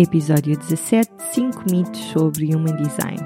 Episódio 0.00 0.56
17 0.56 1.10
5 1.32 1.64
mitos 1.68 2.00
sobre 2.12 2.54
Human 2.54 2.76
Design. 2.76 3.18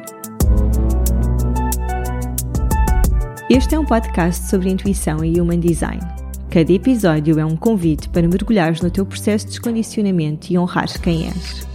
Este 3.50 3.74
é 3.74 3.78
um 3.78 3.84
podcast 3.84 4.48
sobre 4.48 4.70
intuição 4.70 5.22
e 5.22 5.38
Human 5.38 5.60
Design. 5.60 6.00
Cada 6.48 6.72
episódio 6.72 7.38
é 7.38 7.44
um 7.44 7.56
convite 7.56 8.08
para 8.08 8.26
mergulhares 8.26 8.80
no 8.80 8.90
teu 8.90 9.04
processo 9.04 9.44
de 9.44 9.50
descondicionamento 9.50 10.50
e 10.50 10.56
honrares 10.56 10.96
quem 10.96 11.26
és. 11.26 11.68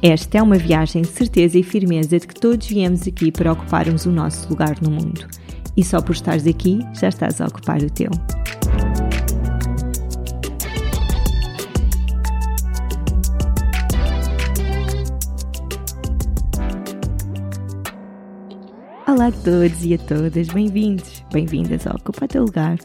Esta 0.00 0.38
é 0.38 0.42
uma 0.42 0.56
viagem 0.56 1.02
de 1.02 1.08
certeza 1.08 1.58
e 1.58 1.62
firmeza 1.62 2.18
de 2.18 2.26
que 2.26 2.40
todos 2.40 2.66
viemos 2.66 3.06
aqui 3.06 3.30
para 3.30 3.52
ocuparmos 3.52 4.06
o 4.06 4.10
nosso 4.10 4.48
lugar 4.48 4.80
no 4.80 4.90
mundo. 4.90 5.28
E 5.76 5.84
só 5.84 6.00
por 6.00 6.12
estares 6.12 6.46
aqui, 6.46 6.78
já 6.94 7.10
estás 7.10 7.38
a 7.38 7.46
ocupar 7.46 7.82
o 7.82 7.90
teu. 7.90 8.10
Olá 19.06 19.26
a 19.26 19.32
todos 19.32 19.84
e 19.84 19.92
a 19.92 19.98
todas, 19.98 20.48
bem-vindos, 20.48 21.22
bem-vindas 21.30 21.86
ao 21.86 21.94
Ocupa 21.96 22.26
Teu 22.26 22.42
Lugar. 22.42 22.78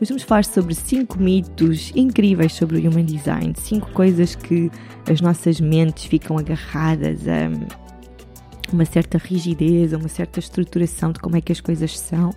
Hoje 0.00 0.08
vamos 0.08 0.24
falar 0.24 0.44
sobre 0.44 0.74
5 0.74 1.16
mitos 1.16 1.92
incríveis 1.94 2.54
sobre 2.54 2.76
o 2.76 2.80
Human 2.80 3.04
Design, 3.04 3.54
5 3.56 3.92
coisas 3.92 4.34
que 4.34 4.68
as 5.08 5.20
nossas 5.20 5.60
mentes 5.60 6.06
ficam 6.06 6.36
agarradas 6.36 7.20
a 7.28 8.72
uma 8.72 8.84
certa 8.84 9.16
rigidez, 9.16 9.94
a 9.94 9.98
uma 9.98 10.08
certa 10.08 10.40
estruturação 10.40 11.12
de 11.12 11.20
como 11.20 11.36
é 11.36 11.40
que 11.40 11.52
as 11.52 11.60
coisas 11.60 11.96
são 11.96 12.34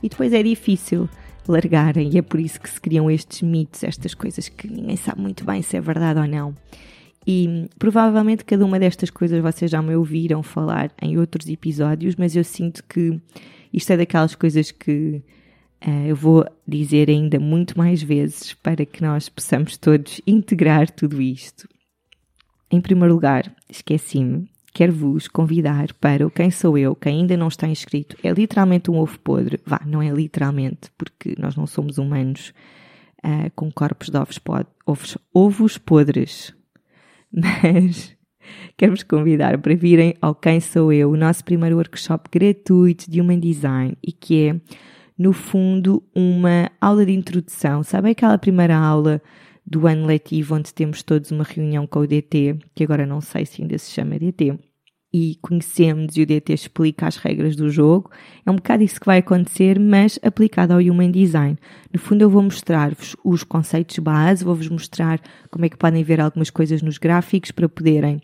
e 0.00 0.08
depois 0.08 0.32
é 0.32 0.40
difícil 0.40 1.08
largarem 1.48 2.10
e 2.12 2.18
é 2.18 2.22
por 2.22 2.38
isso 2.38 2.60
que 2.60 2.70
se 2.70 2.80
criam 2.80 3.10
estes 3.10 3.42
mitos, 3.42 3.82
estas 3.82 4.14
coisas 4.14 4.48
que 4.48 4.68
ninguém 4.68 4.96
sabe 4.96 5.20
muito 5.20 5.44
bem 5.44 5.60
se 5.60 5.76
é 5.76 5.80
verdade 5.80 6.20
ou 6.20 6.26
não. 6.28 6.54
E 7.26 7.68
provavelmente 7.78 8.44
cada 8.44 8.64
uma 8.64 8.78
destas 8.78 9.10
coisas 9.10 9.42
vocês 9.42 9.70
já 9.70 9.82
me 9.82 9.96
ouviram 9.96 10.42
falar 10.42 10.92
em 11.02 11.18
outros 11.18 11.48
episódios, 11.48 12.14
mas 12.14 12.36
eu 12.36 12.44
sinto 12.44 12.84
que 12.84 13.20
isto 13.72 13.92
é 13.92 13.96
daquelas 13.96 14.36
coisas 14.36 14.70
que 14.70 15.22
uh, 15.84 16.06
eu 16.06 16.14
vou 16.14 16.46
dizer 16.66 17.10
ainda 17.10 17.40
muito 17.40 17.76
mais 17.76 18.00
vezes 18.00 18.54
para 18.54 18.86
que 18.86 19.02
nós 19.02 19.28
possamos 19.28 19.76
todos 19.76 20.20
integrar 20.24 20.88
tudo 20.88 21.20
isto. 21.20 21.68
Em 22.70 22.80
primeiro 22.80 23.14
lugar, 23.14 23.52
esqueci-me, 23.68 24.48
quero 24.72 24.92
vos 24.92 25.26
convidar 25.26 25.92
para 25.94 26.26
o 26.26 26.30
Quem 26.30 26.50
Sou 26.50 26.78
Eu, 26.78 26.94
que 26.94 27.08
ainda 27.08 27.36
não 27.36 27.48
está 27.48 27.66
inscrito. 27.66 28.16
É 28.22 28.30
literalmente 28.30 28.90
um 28.90 28.98
ovo 28.98 29.18
podre. 29.20 29.60
Vá, 29.66 29.80
não 29.84 30.00
é 30.00 30.10
literalmente, 30.10 30.90
porque 30.96 31.34
nós 31.38 31.56
não 31.56 31.66
somos 31.66 31.98
humanos 31.98 32.52
uh, 33.24 33.50
com 33.54 33.70
corpos 33.70 34.10
de 34.10 34.16
ovos, 34.16 34.38
pod 34.38 34.66
ovos, 34.86 35.18
ovos 35.34 35.78
podres 35.78 36.55
mas 37.32 38.16
quero-vos 38.76 39.02
convidar 39.02 39.58
para 39.58 39.74
virem 39.74 40.14
ao 40.20 40.34
Quem 40.34 40.60
Sou 40.60 40.92
Eu, 40.92 41.10
o 41.10 41.16
nosso 41.16 41.44
primeiro 41.44 41.76
workshop 41.76 42.28
gratuito 42.30 43.10
de 43.10 43.20
Human 43.20 43.40
Design 43.40 43.96
e 44.02 44.12
que 44.12 44.48
é, 44.48 44.60
no 45.18 45.32
fundo, 45.32 46.02
uma 46.14 46.70
aula 46.80 47.04
de 47.06 47.12
introdução. 47.12 47.82
Sabe 47.82 48.10
aquela 48.10 48.38
primeira 48.38 48.76
aula 48.76 49.20
do 49.66 49.86
ano 49.86 50.06
letivo 50.06 50.54
onde 50.54 50.72
temos 50.72 51.02
todos 51.02 51.32
uma 51.32 51.42
reunião 51.42 51.86
com 51.86 52.00
o 52.00 52.06
DT, 52.06 52.58
que 52.74 52.84
agora 52.84 53.04
não 53.04 53.20
sei 53.20 53.44
se 53.44 53.62
ainda 53.62 53.76
se 53.78 53.90
chama 53.90 54.18
DT, 54.18 54.58
e 55.16 55.38
conhecemos 55.40 56.14
e 56.18 56.22
o 56.22 56.26
DT 56.26 56.52
explica 56.52 57.06
as 57.06 57.16
regras 57.16 57.56
do 57.56 57.70
jogo. 57.70 58.10
É 58.44 58.50
um 58.50 58.56
bocado 58.56 58.82
isso 58.82 59.00
que 59.00 59.06
vai 59.06 59.18
acontecer, 59.18 59.80
mas 59.80 60.18
aplicado 60.22 60.74
ao 60.74 60.78
Human 60.78 61.10
Design. 61.10 61.56
No 61.90 61.98
fundo, 61.98 62.20
eu 62.20 62.28
vou 62.28 62.42
mostrar-vos 62.42 63.16
os 63.24 63.42
conceitos 63.42 63.98
base, 63.98 64.44
vou-vos 64.44 64.68
mostrar 64.68 65.18
como 65.50 65.64
é 65.64 65.70
que 65.70 65.78
podem 65.78 66.04
ver 66.04 66.20
algumas 66.20 66.50
coisas 66.50 66.82
nos 66.82 66.98
gráficos 66.98 67.50
para 67.50 67.66
poderem 67.66 68.16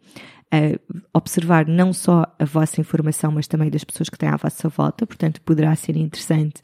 uh, 0.52 0.98
observar 1.14 1.66
não 1.66 1.94
só 1.94 2.26
a 2.38 2.44
vossa 2.44 2.78
informação, 2.78 3.32
mas 3.32 3.48
também 3.48 3.70
das 3.70 3.84
pessoas 3.84 4.10
que 4.10 4.18
têm 4.18 4.28
à 4.28 4.36
vossa 4.36 4.68
volta. 4.68 5.06
Portanto, 5.06 5.40
poderá 5.40 5.74
ser 5.74 5.96
interessante 5.96 6.60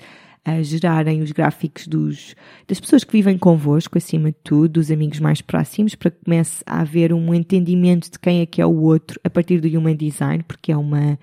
a 0.48 0.62
gerarem 0.62 1.22
os 1.22 1.32
gráficos 1.32 1.86
dos, 1.86 2.34
das 2.66 2.81
pessoas 2.81 3.04
que 3.04 3.12
vivem 3.12 3.36
convosco, 3.36 3.98
acima 3.98 4.31
de 4.31 4.36
tudo, 4.42 4.69
dos 4.75 4.91
amigos 4.91 5.20
mais 5.20 5.41
próximos, 5.41 5.94
para 5.94 6.10
que 6.10 6.25
comece 6.25 6.62
a 6.66 6.81
haver 6.81 7.12
um 7.12 7.34
entendimento 7.34 8.10
de 8.10 8.19
quem 8.19 8.41
é 8.41 8.47
que 8.47 8.60
é 8.62 8.66
o 8.66 8.81
outro 8.82 9.20
a 9.22 9.31
partir 9.31 9.60
do 9.60 9.69
Human 9.69 9.97
Design, 9.97 10.42
porque 10.42 10.72
é 10.72 10.76
uma 10.76 11.19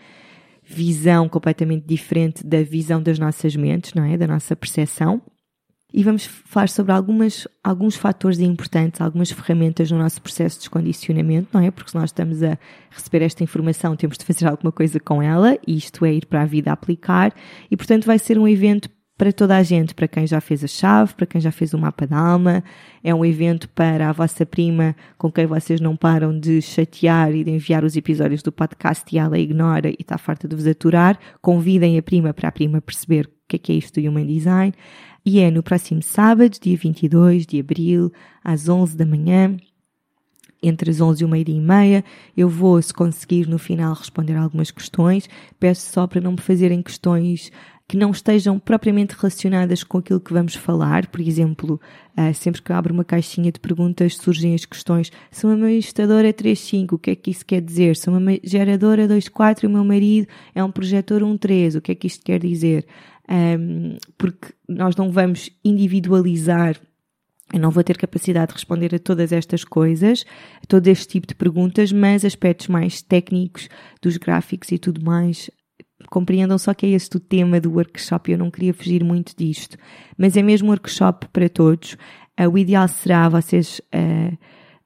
visão 0.64 1.30
completamente 1.30 1.86
diferente 1.86 2.46
da 2.46 2.62
visão 2.64 3.02
das 3.02 3.20
nossas 3.20 3.56
mentes, 3.56 3.94
não 3.94 4.04
é? 4.04 4.18
Da 4.18 4.28
nossa 4.28 4.56
percepção. 4.56 5.22
E 5.98 6.04
vamos 6.04 6.26
falar 6.26 6.68
sobre 6.68 6.92
algumas, 6.92 7.48
alguns 7.64 7.96
fatores 7.96 8.40
importantes, 8.40 9.00
algumas 9.00 9.32
ferramentas 9.32 9.90
no 9.90 9.98
nosso 9.98 10.22
processo 10.22 10.58
de 10.58 10.64
descondicionamento, 10.64 11.48
não 11.54 11.62
é? 11.62 11.72
Porque 11.72 11.92
se 11.92 11.96
nós 11.96 12.10
estamos 12.10 12.44
a 12.44 12.58
receber 12.90 13.22
esta 13.22 13.44
informação, 13.44 13.96
temos 13.96 14.18
de 14.18 14.26
fazer 14.26 14.46
alguma 14.46 14.74
coisa 14.74 15.00
com 15.00 15.22
ela, 15.22 15.58
e 15.66 15.78
isto 15.78 16.04
é 16.04 16.14
ir 16.14 16.26
para 16.26 16.42
a 16.42 16.46
vida 16.46 16.70
aplicar, 16.70 17.34
e 17.72 17.78
portanto 17.78 18.06
vai 18.06 18.20
ser 18.20 18.38
um 18.38 18.46
evento 18.46 18.90
para 19.18 19.32
toda 19.32 19.56
a 19.56 19.64
gente, 19.64 19.96
para 19.96 20.08
quem 20.08 20.28
já 20.28 20.42
fez 20.42 20.64
a 20.64 20.68
chave, 20.68 21.14
para 21.14 21.26
quem 21.26 21.40
já 21.40 21.52
fez 21.52 21.74
o 21.74 21.78
mapa 21.78 22.06
da 22.06 22.18
alma. 22.18 22.64
É 23.04 23.16
um 23.16 23.24
evento 23.24 23.70
para 23.70 24.10
a 24.10 24.12
vossa 24.12 24.46
prima 24.46 24.96
com 25.18 25.32
quem 25.32 25.46
vocês 25.46 25.80
não 25.80 25.96
param 25.96 26.38
de 26.38 26.62
chatear 26.62 27.34
e 27.34 27.44
de 27.44 27.52
enviar 27.52 27.84
os 27.84 27.96
episódios 27.96 28.42
do 28.42 28.52
podcast 28.52 29.14
e 29.14 29.18
ela 29.18 29.40
ignora 29.40 29.90
e 29.90 29.98
está 30.00 30.18
farta 30.18 30.48
de 30.48 30.56
vos 30.56 30.68
aturar. 30.68 31.18
Convidem 31.42 31.98
a 31.98 32.04
prima 32.04 32.34
para 32.34 32.50
a 32.50 32.52
prima 32.52 32.82
perceber 32.82 33.26
o 33.26 33.30
que 33.48 33.56
é, 33.56 33.60
que 33.60 33.72
é 33.72 33.76
isto 33.76 34.02
do 34.02 34.08
Human 34.10 34.26
Design. 34.26 34.74
E 35.26 35.40
é 35.40 35.50
no 35.50 35.64
próximo 35.64 36.04
sábado, 36.04 36.58
dia 36.62 36.78
22 36.78 37.46
de 37.46 37.60
abril, 37.60 38.12
às 38.44 38.68
11 38.68 38.98
da 38.98 39.06
manhã 39.06 39.56
entre 40.62 40.90
as 40.90 41.00
11 41.00 41.22
e 41.22 41.26
o 41.26 41.30
meio-dia 41.30 41.56
e 41.56 41.62
meia. 41.62 42.04
Eu 42.36 42.50
vou, 42.50 42.82
se 42.82 42.94
conseguir, 42.94 43.48
no 43.48 43.60
final 43.60 43.94
responder 43.94 44.36
algumas 44.36 44.72
questões. 44.72 45.30
Peço 45.60 45.92
só 45.92 46.08
para 46.08 46.22
não 46.22 46.32
me 46.32 46.42
fazerem 46.42 46.82
questões 46.82 47.52
que 47.88 47.98
não 47.98 48.12
estejam 48.12 48.58
propriamente 48.58 49.16
relacionadas 49.16 49.84
com 49.84 50.00
aquilo 50.00 50.20
que 50.20 50.34
vamos 50.34 50.56
falar. 50.56 51.08
Por 51.08 51.22
exemplo, 51.22 51.80
uh, 52.18 52.34
sempre 52.34 52.62
que 52.62 52.74
abro 52.74 52.94
uma 52.94 53.04
caixinha 53.04 53.52
de 53.52 53.60
perguntas 53.60 54.18
surgem 54.18 54.56
as 54.56 54.66
questões: 54.66 55.12
sou 55.32 55.50
uma 55.50 55.58
manifestadora 55.58 56.34
3.5, 56.34 56.94
o 56.94 56.98
que 56.98 57.12
é 57.12 57.16
que 57.16 57.32
isso 57.32 57.46
quer 57.46 57.62
dizer? 57.62 57.96
Sou 57.96 58.14
uma 58.16 58.40
geradora 58.44 59.08
2.4 59.08 59.64
e 59.64 59.68
o 59.68 59.70
meu 59.70 59.84
marido 59.84 60.28
é 60.54 60.64
um 60.64 60.72
projetor 60.72 61.22
1.3, 61.22 61.78
o 61.78 61.82
que 61.82 61.92
é 61.92 61.96
que 61.96 62.08
isto 62.08 62.24
quer 62.24 62.40
dizer? 62.40 62.86
Um, 63.30 63.98
porque 64.18 64.54
nós 64.68 64.96
não 64.96 65.12
vamos 65.12 65.50
individualizar 65.64 66.80
eu 67.54 67.60
não 67.60 67.70
vou 67.70 67.84
ter 67.84 67.96
capacidade 67.96 68.48
de 68.48 68.54
responder 68.56 68.94
a 68.96 69.00
todas 69.00 69.32
estas 69.32 69.64
coisas, 69.64 70.26
a 70.64 70.66
todo 70.66 70.88
este 70.88 71.08
tipo 71.08 71.28
de 71.28 71.36
perguntas, 71.36 71.92
mas 71.92 72.26
aspectos 72.26 72.68
mais 72.68 73.04
técnicos 73.04 73.70
dos 74.02 74.18
gráficos 74.18 74.72
e 74.72 74.80
tudo 74.80 75.04
mais 75.04 75.50
compreendam 76.10 76.58
só 76.58 76.74
que 76.74 76.86
é 76.86 76.90
este 76.90 77.18
o 77.18 77.20
tema 77.20 77.60
do 77.60 77.72
workshop, 77.72 78.32
eu 78.32 78.38
não 78.38 78.52
queria 78.52 78.74
fugir 78.74 79.04
muito 79.04 79.34
disto, 79.38 79.78
mas 80.18 80.36
é 80.38 80.42
mesmo 80.42 80.68
um 80.68 80.72
workshop 80.72 81.28
para 81.32 81.50
todos. 81.50 81.98
Uh, 82.40 82.50
o 82.52 82.58
ideal 82.58 82.88
será 82.88 83.30
vocês 83.30 83.82
uh, 83.94 84.38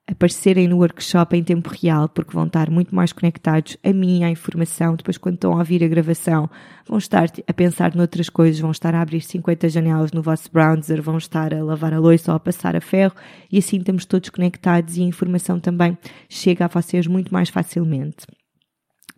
aparecerem 0.10 0.68
no 0.68 0.78
workshop 0.78 1.38
em 1.38 1.44
tempo 1.44 1.70
real, 1.70 2.10
porque 2.10 2.34
vão 2.34 2.48
estar 2.48 2.70
muito 2.70 2.96
mais 2.96 3.14
conectados 3.14 3.78
a 3.84 3.94
mim, 3.94 4.24
à 4.24 4.30
informação. 4.30 4.96
Depois, 4.96 5.18
quando 5.18 5.36
estão 5.36 5.54
a 5.54 5.58
ouvir 5.58 5.84
a 5.84 5.88
gravação, 5.88 6.50
vão 6.88 6.98
estar 6.98 7.30
a 7.48 7.54
pensar 7.54 7.96
noutras 7.96 8.30
coisas, 8.30 8.60
vão 8.60 8.72
estar 8.72 8.96
a 8.96 9.02
abrir 9.02 9.22
50 9.22 9.70
janelas 9.70 10.12
no 10.12 10.22
vosso 10.22 10.52
browser, 10.52 11.02
vão 11.02 11.18
estar 11.18 11.54
a 11.54 11.64
lavar 11.64 11.94
a 11.94 12.00
louça 12.00 12.32
ou 12.32 12.36
a 12.36 12.40
passar 12.40 12.76
a 12.76 12.82
ferro, 12.82 13.14
e 13.52 13.60
assim 13.60 13.78
estamos 13.78 14.06
todos 14.06 14.30
conectados 14.30 14.98
e 14.98 15.02
a 15.02 15.06
informação 15.06 15.60
também 15.60 15.98
chega 16.28 16.66
a 16.66 16.68
vocês 16.68 17.06
muito 17.06 17.32
mais 17.32 17.50
facilmente. 17.50 18.26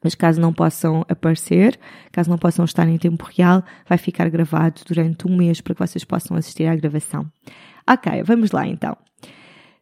Mas 0.04 0.16
caso 0.16 0.42
não 0.42 0.52
possam 0.52 1.06
aparecer, 1.08 1.80
caso 2.12 2.30
não 2.30 2.38
possam 2.38 2.66
estar 2.66 2.88
em 2.88 2.98
tempo 2.98 3.30
real, 3.36 3.64
vai 3.88 3.98
ficar 3.98 4.30
gravado 4.30 4.82
durante 4.88 5.28
um 5.28 5.36
mês 5.36 5.62
para 5.62 5.76
que 5.76 5.80
vocês 5.80 6.04
possam 6.04 6.36
assistir 6.36 6.66
à 6.66 6.76
gravação. 6.76 7.30
Ok, 7.90 8.24
vamos 8.24 8.52
lá 8.52 8.68
então. 8.68 8.98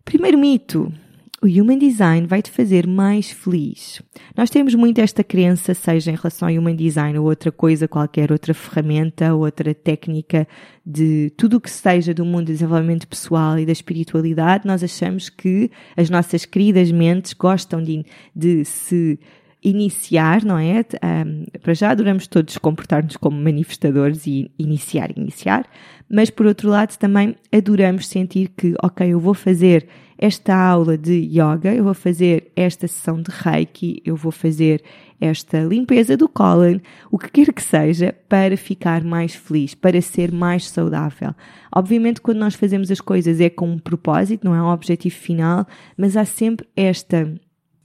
Primeiro 0.04 0.38
mito. 0.38 0.92
O 1.42 1.48
Human 1.48 1.77
Design 1.77 2.27
vai 2.27 2.42
te 2.42 2.51
fazer 2.51 2.86
mais 2.86 3.31
feliz. 3.31 4.01
Nós 4.36 4.50
temos 4.50 4.75
muito 4.75 5.00
esta 5.00 5.24
crença, 5.24 5.74
seja 5.74 6.12
em 6.12 6.16
relação 6.16 6.50
ao 6.50 6.54
Human 6.54 6.75
Design 6.75 7.18
ou 7.18 7.27
outra 7.27 7.50
coisa 7.50 7.88
qualquer, 7.88 8.30
outra 8.30 8.54
ferramenta, 8.54 9.33
outra 9.33 9.74
técnica 9.74 10.45
de 10.86 11.31
tudo 11.38 11.56
o 11.56 11.62
que 11.62 11.71
seja 11.71 12.13
do 12.13 12.25
mundo 12.25 12.48
do 12.48 12.51
desenvolvimento 12.51 13.07
pessoal 13.07 13.57
e 13.57 13.66
da 13.66 13.71
espiritualidade, 13.71 14.68
nós 14.68 14.83
achamos 14.83 15.30
que 15.30 15.71
as 15.95 16.10
nossas 16.10 16.44
queridas 16.44 16.92
mentes 16.92 17.31
gostam 17.31 17.81
de, 17.81 18.06
de 18.36 18.66
se 18.66 19.18
iniciar, 19.63 20.44
não 20.44 20.57
é? 20.57 20.85
Um, 21.03 21.45
para 21.61 21.73
já 21.73 21.91
adoramos 21.91 22.27
todos 22.27 22.57
comportar-nos 22.57 23.17
como 23.17 23.39
manifestadores 23.39 24.25
e 24.25 24.50
iniciar, 24.57 25.11
iniciar, 25.17 25.65
mas 26.09 26.29
por 26.29 26.45
outro 26.45 26.69
lado 26.69 26.97
também 26.97 27.35
adoramos 27.51 28.07
sentir 28.07 28.50
que, 28.56 28.73
ok, 28.81 29.07
eu 29.07 29.19
vou 29.19 29.33
fazer 29.33 29.88
esta 30.17 30.53
aula 30.53 30.97
de 30.97 31.13
yoga, 31.13 31.73
eu 31.73 31.83
vou 31.83 31.94
fazer 31.94 32.51
esta 32.56 32.88
sessão 32.88 33.21
de 33.21 33.31
reiki, 33.31 34.01
eu 34.06 34.17
vou 34.17 34.31
fazer 34.31 34.83
esta 35.19 35.61
limpeza 35.61 36.17
do 36.17 36.27
cólon, 36.27 36.79
o 37.09 37.17
que 37.17 37.29
quer 37.29 37.53
que 37.53 37.61
seja, 37.61 38.13
para 38.27 38.57
ficar 38.57 39.03
mais 39.03 39.33
feliz, 39.33 39.73
para 39.75 40.01
ser 40.01 40.31
mais 40.31 40.69
saudável. 40.69 41.33
Obviamente, 41.73 42.21
quando 42.21 42.38
nós 42.38 42.56
fazemos 42.56 42.91
as 42.91 43.00
coisas 43.00 43.39
é 43.39 43.50
com 43.50 43.69
um 43.69 43.79
propósito, 43.79 44.45
não 44.45 44.56
é 44.56 44.61
um 44.61 44.71
objetivo 44.71 45.15
final, 45.15 45.65
mas 45.97 46.17
há 46.17 46.25
sempre 46.25 46.67
esta 46.75 47.33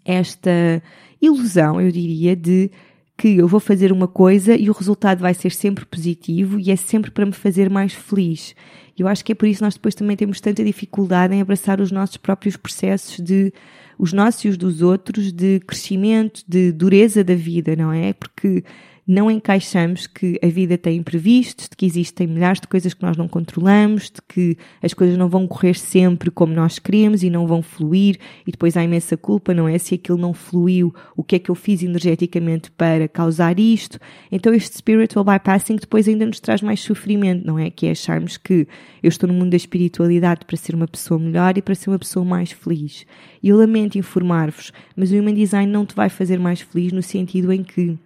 esta 0.04 0.82
ilusão, 1.20 1.80
eu 1.80 1.90
diria, 1.90 2.36
de 2.36 2.70
que 3.16 3.36
eu 3.38 3.46
vou 3.46 3.60
fazer 3.60 3.92
uma 3.92 4.08
coisa 4.08 4.56
e 4.56 4.68
o 4.68 4.72
resultado 4.72 5.20
vai 5.20 5.34
ser 5.34 5.52
sempre 5.52 5.84
positivo 5.84 6.58
e 6.58 6.70
é 6.70 6.76
sempre 6.76 7.10
para 7.10 7.24
me 7.24 7.32
fazer 7.32 7.70
mais 7.70 7.92
feliz. 7.92 8.54
Eu 8.98 9.08
acho 9.08 9.24
que 9.24 9.32
é 9.32 9.34
por 9.34 9.46
isso 9.46 9.58
que 9.58 9.64
nós 9.64 9.74
depois 9.74 9.94
também 9.94 10.16
temos 10.16 10.40
tanta 10.40 10.64
dificuldade 10.64 11.34
em 11.34 11.40
abraçar 11.40 11.80
os 11.80 11.90
nossos 11.92 12.16
próprios 12.16 12.56
processos 12.56 13.18
de 13.18 13.52
os 13.96 14.12
nossos 14.12 14.44
e 14.44 14.48
os 14.48 14.56
dos 14.56 14.82
outros 14.82 15.32
de 15.32 15.60
crescimento, 15.60 16.42
de 16.48 16.72
dureza 16.72 17.22
da 17.22 17.34
vida, 17.34 17.76
não 17.76 17.92
é? 17.92 18.12
Porque 18.12 18.64
não 19.06 19.30
encaixamos 19.30 20.06
que 20.06 20.38
a 20.42 20.46
vida 20.46 20.78
tem 20.78 20.96
imprevistos, 20.96 21.68
de 21.68 21.76
que 21.76 21.84
existem 21.84 22.26
milhares 22.26 22.60
de 22.60 22.66
coisas 22.66 22.94
que 22.94 23.02
nós 23.02 23.16
não 23.16 23.28
controlamos, 23.28 24.04
de 24.04 24.22
que 24.26 24.56
as 24.82 24.94
coisas 24.94 25.16
não 25.18 25.28
vão 25.28 25.46
correr 25.46 25.74
sempre 25.74 26.30
como 26.30 26.54
nós 26.54 26.78
queremos 26.78 27.22
e 27.22 27.28
não 27.28 27.46
vão 27.46 27.62
fluir, 27.62 28.18
e 28.46 28.50
depois 28.50 28.76
há 28.76 28.82
imensa 28.82 29.16
culpa, 29.16 29.52
não 29.52 29.68
é? 29.68 29.76
Se 29.76 29.94
aquilo 29.94 30.16
não 30.16 30.32
fluiu, 30.32 30.94
o 31.14 31.22
que 31.22 31.36
é 31.36 31.38
que 31.38 31.50
eu 31.50 31.54
fiz 31.54 31.82
energeticamente 31.82 32.70
para 32.70 33.06
causar 33.06 33.58
isto? 33.58 33.98
Então 34.32 34.54
este 34.54 34.78
spiritual 34.78 35.24
bypassing 35.24 35.76
depois 35.76 36.08
ainda 36.08 36.24
nos 36.24 36.40
traz 36.40 36.62
mais 36.62 36.80
sofrimento, 36.80 37.46
não 37.46 37.58
é? 37.58 37.70
Que 37.70 37.86
é 37.86 37.90
acharmos 37.90 38.38
que 38.38 38.66
eu 39.02 39.08
estou 39.08 39.28
no 39.28 39.34
mundo 39.34 39.50
da 39.50 39.56
espiritualidade 39.56 40.46
para 40.46 40.56
ser 40.56 40.74
uma 40.74 40.88
pessoa 40.88 41.20
melhor 41.20 41.58
e 41.58 41.62
para 41.62 41.74
ser 41.74 41.90
uma 41.90 41.98
pessoa 41.98 42.24
mais 42.24 42.50
feliz. 42.52 43.04
E 43.42 43.50
eu 43.50 43.58
lamento 43.58 43.98
informar-vos, 43.98 44.72
mas 44.96 45.12
o 45.12 45.16
Human 45.16 45.34
Design 45.34 45.70
não 45.70 45.84
te 45.84 45.94
vai 45.94 46.08
fazer 46.08 46.38
mais 46.38 46.62
feliz 46.62 46.90
no 46.90 47.02
sentido 47.02 47.52
em 47.52 47.62
que 47.62 47.98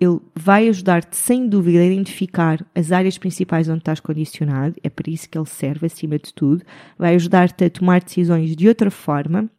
ele 0.00 0.18
vai 0.34 0.66
ajudar-te, 0.68 1.14
sem 1.14 1.46
dúvida, 1.46 1.80
a 1.80 1.84
identificar 1.84 2.66
as 2.74 2.90
áreas 2.90 3.18
principais 3.18 3.68
onde 3.68 3.80
estás 3.80 4.00
condicionado, 4.00 4.74
é 4.82 4.88
para 4.88 5.10
isso 5.10 5.28
que 5.28 5.36
ele 5.36 5.46
serve, 5.46 5.86
acima 5.86 6.18
de 6.18 6.32
tudo. 6.32 6.64
Vai 6.98 7.14
ajudar-te 7.16 7.66
a 7.66 7.70
tomar 7.70 8.00
decisões 8.00 8.56
de 8.56 8.66
outra 8.66 8.90
forma, 8.90 9.50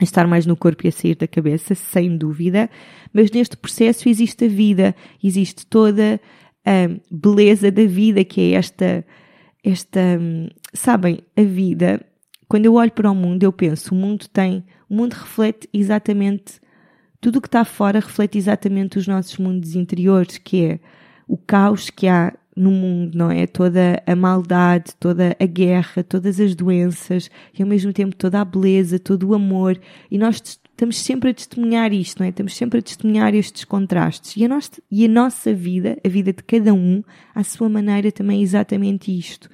a 0.00 0.02
estar 0.02 0.26
mais 0.26 0.44
no 0.44 0.56
corpo 0.56 0.84
e 0.84 0.88
a 0.88 0.92
sair 0.92 1.14
da 1.14 1.28
cabeça, 1.28 1.76
sem 1.76 2.18
dúvida. 2.18 2.68
Mas 3.12 3.30
neste 3.30 3.56
processo 3.56 4.08
existe 4.08 4.46
a 4.46 4.48
vida, 4.48 4.94
existe 5.22 5.64
toda 5.64 6.20
a 6.64 6.88
beleza 7.08 7.70
da 7.70 7.86
vida, 7.86 8.24
que 8.24 8.40
é 8.40 8.50
esta, 8.58 9.06
esta, 9.62 10.00
sabem, 10.74 11.20
a 11.36 11.42
vida. 11.42 12.04
Quando 12.48 12.66
eu 12.66 12.74
olho 12.74 12.90
para 12.90 13.10
o 13.10 13.14
mundo, 13.14 13.44
eu 13.44 13.52
penso, 13.52 13.94
o 13.94 13.96
mundo 13.96 14.26
tem, 14.32 14.64
o 14.90 14.96
mundo 14.96 15.12
reflete 15.12 15.68
exatamente 15.72 16.60
tudo 17.20 17.36
o 17.36 17.40
que 17.40 17.48
está 17.48 17.64
fora 17.64 18.00
reflete 18.00 18.38
exatamente 18.38 18.98
os 18.98 19.06
nossos 19.06 19.36
mundos 19.38 19.74
interiores, 19.74 20.38
que 20.38 20.64
é 20.64 20.80
o 21.26 21.36
caos 21.36 21.90
que 21.90 22.06
há 22.06 22.32
no 22.56 22.70
mundo, 22.70 23.16
não 23.16 23.30
é? 23.30 23.46
Toda 23.46 24.02
a 24.06 24.16
maldade, 24.16 24.94
toda 24.98 25.36
a 25.38 25.46
guerra, 25.46 26.02
todas 26.02 26.40
as 26.40 26.54
doenças 26.54 27.30
e 27.56 27.62
ao 27.62 27.68
mesmo 27.68 27.92
tempo 27.92 28.16
toda 28.16 28.40
a 28.40 28.44
beleza, 28.44 28.98
todo 28.98 29.28
o 29.28 29.34
amor. 29.34 29.78
E 30.10 30.16
nós 30.16 30.36
estamos 30.36 30.98
sempre 30.98 31.30
a 31.30 31.34
testemunhar 31.34 31.92
isto, 31.92 32.18
não 32.18 32.26
é? 32.26 32.30
Estamos 32.30 32.56
sempre 32.56 32.78
a 32.78 32.82
testemunhar 32.82 33.34
estes 33.34 33.64
contrastes. 33.64 34.36
E 34.36 34.44
a, 34.44 34.48
nossa, 34.48 34.82
e 34.90 35.04
a 35.04 35.08
nossa 35.08 35.52
vida, 35.52 35.98
a 36.04 36.08
vida 36.08 36.32
de 36.32 36.42
cada 36.42 36.72
um, 36.72 37.02
à 37.34 37.44
sua 37.44 37.68
maneira, 37.68 38.10
também 38.10 38.40
é 38.40 38.42
exatamente 38.42 39.16
isto. 39.16 39.50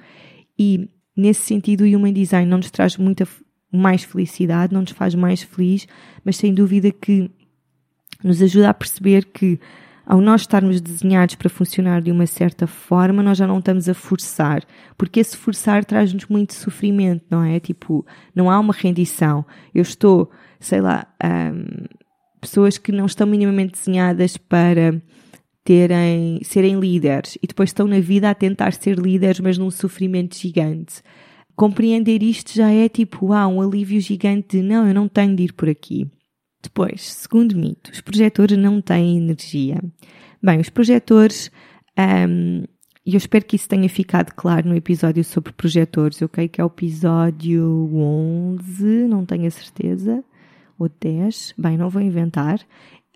E 0.57 0.89
nesse 1.15 1.41
sentido, 1.41 1.83
o 1.83 1.87
Human 1.87 2.13
Design 2.13 2.49
não 2.49 2.57
nos 2.57 2.71
traz 2.71 2.95
muita 2.95 3.27
mais 3.69 4.03
felicidade, 4.03 4.73
não 4.73 4.81
nos 4.81 4.91
faz 4.91 5.13
mais 5.13 5.41
feliz, 5.43 5.87
mas 6.23 6.37
sem 6.37 6.53
dúvida 6.53 6.91
que 6.91 7.29
nos 8.23 8.41
ajuda 8.41 8.69
a 8.69 8.73
perceber 8.73 9.25
que 9.25 9.59
ao 10.05 10.19
nós 10.19 10.41
estarmos 10.41 10.81
desenhados 10.81 11.35
para 11.35 11.49
funcionar 11.49 12.01
de 12.01 12.11
uma 12.11 12.27
certa 12.27 12.67
forma, 12.67 13.23
nós 13.23 13.37
já 13.37 13.47
não 13.47 13.59
estamos 13.59 13.87
a 13.87 13.93
forçar, 13.93 14.63
porque 14.97 15.19
esse 15.19 15.37
forçar 15.37 15.85
traz-nos 15.85 16.25
muito 16.25 16.53
sofrimento, 16.53 17.23
não 17.29 17.41
é? 17.41 17.59
Tipo, 17.59 18.05
não 18.35 18.49
há 18.51 18.59
uma 18.59 18.73
rendição. 18.73 19.45
Eu 19.73 19.81
estou, 19.81 20.29
sei 20.59 20.81
lá, 20.81 21.07
um, 21.23 21.85
pessoas 22.41 22.77
que 22.77 22.91
não 22.91 23.05
estão 23.05 23.25
minimamente 23.25 23.79
desenhadas 23.79 24.35
para 24.35 25.01
terem, 25.63 26.41
serem 26.43 26.79
líderes 26.79 27.37
e 27.41 27.47
depois 27.47 27.69
estão 27.69 27.87
na 27.87 28.01
vida 28.01 28.29
a 28.29 28.35
tentar 28.35 28.73
ser 28.73 28.99
líderes, 28.99 29.39
mas 29.39 29.57
num 29.57 29.71
sofrimento 29.71 30.37
gigante. 30.37 31.01
Compreender 31.55 32.21
isto 32.21 32.53
já 32.53 32.69
é 32.71 32.89
tipo, 32.89 33.31
ah, 33.31 33.47
um 33.47 33.61
alívio 33.61 34.01
gigante 34.01 34.57
de 34.57 34.63
não, 34.63 34.87
eu 34.87 34.93
não 34.93 35.07
tenho 35.07 35.35
de 35.35 35.43
ir 35.43 35.53
por 35.53 35.69
aqui. 35.69 36.09
Depois, 36.63 37.13
segundo 37.13 37.57
mito, 37.57 37.91
os 37.91 37.99
projetores 37.99 38.57
não 38.57 38.81
têm 38.81 39.17
energia. 39.17 39.83
Bem, 40.41 40.61
os 40.61 40.69
projetores, 40.69 41.51
um, 41.99 42.63
e 43.05 43.13
eu 43.13 43.17
espero 43.17 43.43
que 43.43 43.57
isso 43.57 43.67
tenha 43.67 43.89
ficado 43.89 44.33
claro 44.33 44.69
no 44.69 44.75
episódio 44.75 45.23
sobre 45.25 45.51
projetores, 45.51 46.21
creio 46.31 46.49
que 46.49 46.61
é 46.61 46.63
o 46.63 46.67
episódio 46.67 47.89
11, 47.93 49.07
não 49.09 49.25
tenho 49.25 49.45
a 49.45 49.51
certeza, 49.51 50.23
ou 50.79 50.89
10, 51.01 51.53
bem, 51.57 51.77
não 51.77 51.89
vou 51.89 52.01
inventar, 52.01 52.59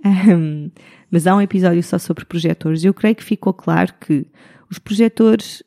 um, 0.06 0.70
mas 1.10 1.26
há 1.26 1.34
um 1.34 1.42
episódio 1.42 1.82
só 1.82 1.98
sobre 1.98 2.26
projetores. 2.26 2.84
Eu 2.84 2.94
creio 2.94 3.16
que 3.16 3.24
ficou 3.24 3.54
claro 3.54 3.94
que 4.00 4.28
os 4.70 4.78
projetores 4.78 5.64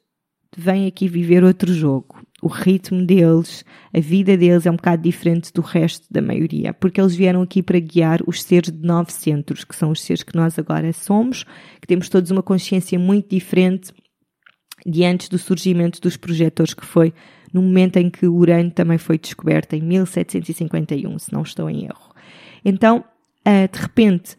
vêm 0.55 0.87
aqui 0.87 1.09
viver 1.09 1.43
outro 1.43 1.73
jogo 1.73 2.19
o 2.42 2.48
ritmo 2.48 3.04
deles, 3.04 3.64
a 3.94 4.00
vida 4.00 4.37
deles 4.37 4.66
é 4.66 4.70
um 4.70 4.76
bocado 4.76 5.02
diferente 5.02 5.52
do 5.52 5.60
resto 5.60 6.06
da 6.10 6.22
maioria, 6.22 6.72
porque 6.72 7.00
eles 7.00 7.14
vieram 7.14 7.42
aqui 7.42 7.62
para 7.62 7.78
guiar 7.78 8.20
os 8.26 8.42
seres 8.42 8.72
de 8.72 8.87
nove 8.87 9.12
centros, 9.12 9.64
que 9.64 9.76
são 9.76 9.90
os 9.90 10.00
seres 10.00 10.22
que 10.22 10.37
nós 10.37 10.58
agora 10.58 10.92
somos, 10.92 11.44
que 11.81 11.87
temos 11.87 12.08
todos 12.08 12.31
uma 12.31 12.42
consciência 12.42 12.98
muito 12.98 13.28
diferente 13.28 13.92
de 14.87 15.04
antes 15.04 15.28
do 15.28 15.38
surgimento 15.38 16.00
dos 16.00 16.16
projetores, 16.16 16.72
que 16.72 16.84
foi 16.84 17.12
no 17.52 17.60
momento 17.60 17.96
em 17.96 18.08
que 18.08 18.26
o 18.26 18.34
Urano 18.34 18.70
também 18.70 18.96
foi 18.96 19.19
descoberto, 19.19 19.75
em 19.75 19.82
1751, 19.82 21.19
se 21.19 21.32
não 21.32 21.43
estou 21.43 21.69
em 21.69 21.84
erro. 21.84 22.14
Então, 22.64 23.04
eh, 23.44 23.69
de 23.69 23.78
repente, 23.78 24.36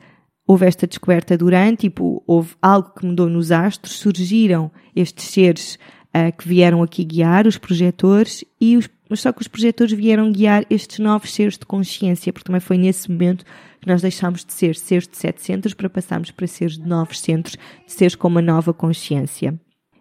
houve 0.48 0.66
esta 0.66 0.88
descoberta 0.88 1.38
do 1.38 1.46
Urano, 1.46 1.78
tipo, 1.78 2.24
houve 2.26 2.56
algo 2.62 2.94
que 2.94 3.06
mudou 3.06 3.30
nos 3.30 3.52
astros, 3.52 4.00
surgiram 4.00 4.72
estes 4.96 5.26
seres 5.26 5.78
uh, 6.16 6.36
que 6.38 6.48
vieram 6.48 6.84
aqui 6.84 7.04
guiar 7.04 7.48
os 7.48 7.58
projetores 7.58 8.44
e 8.60 8.78
os, 8.78 8.90
só 9.16 9.32
que 9.32 9.42
os 9.42 9.48
projetores 9.48 9.94
vieram 9.94 10.32
guiar 10.32 10.66
estes 10.70 11.00
novos 11.00 11.34
seres 11.34 11.58
de 11.58 11.66
consciência, 11.66 12.32
porque 12.32 12.46
também 12.46 12.62
foi 12.62 12.78
nesse 12.78 13.10
momento 13.12 13.46
que 13.80 13.88
nós 13.88 14.02
deixámos 14.02 14.46
de 14.46 14.54
ser 14.54 14.76
seres 14.76 15.08
de 15.08 15.18
sete 15.18 15.42
centros 15.42 15.74
para 15.74 15.90
passarmos 15.90 16.32
para 16.32 16.48
seres 16.48 16.78
de 16.78 16.88
novos 16.88 17.20
centros, 17.20 17.58
de 17.86 17.92
seres 17.92 18.16
com 18.16 18.28
uma 18.28 18.42
nova 18.42 18.74
consciência. 18.74 19.60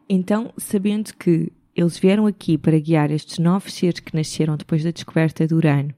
Então, 0.09 0.53
sabendo 0.57 1.13
que 1.15 1.53
eles 1.75 1.99
vieram 1.99 2.27
aqui 2.27 2.59
para 2.59 2.79
guiar 2.79 3.11
estes 3.11 3.39
novos 3.39 3.73
seres 3.73 4.01
que 4.01 4.15
nasceram 4.15 4.57
depois 4.57 4.85
da 4.85 4.91
descoberta 4.91 5.47
do 5.47 5.57
Urano, 5.57 5.95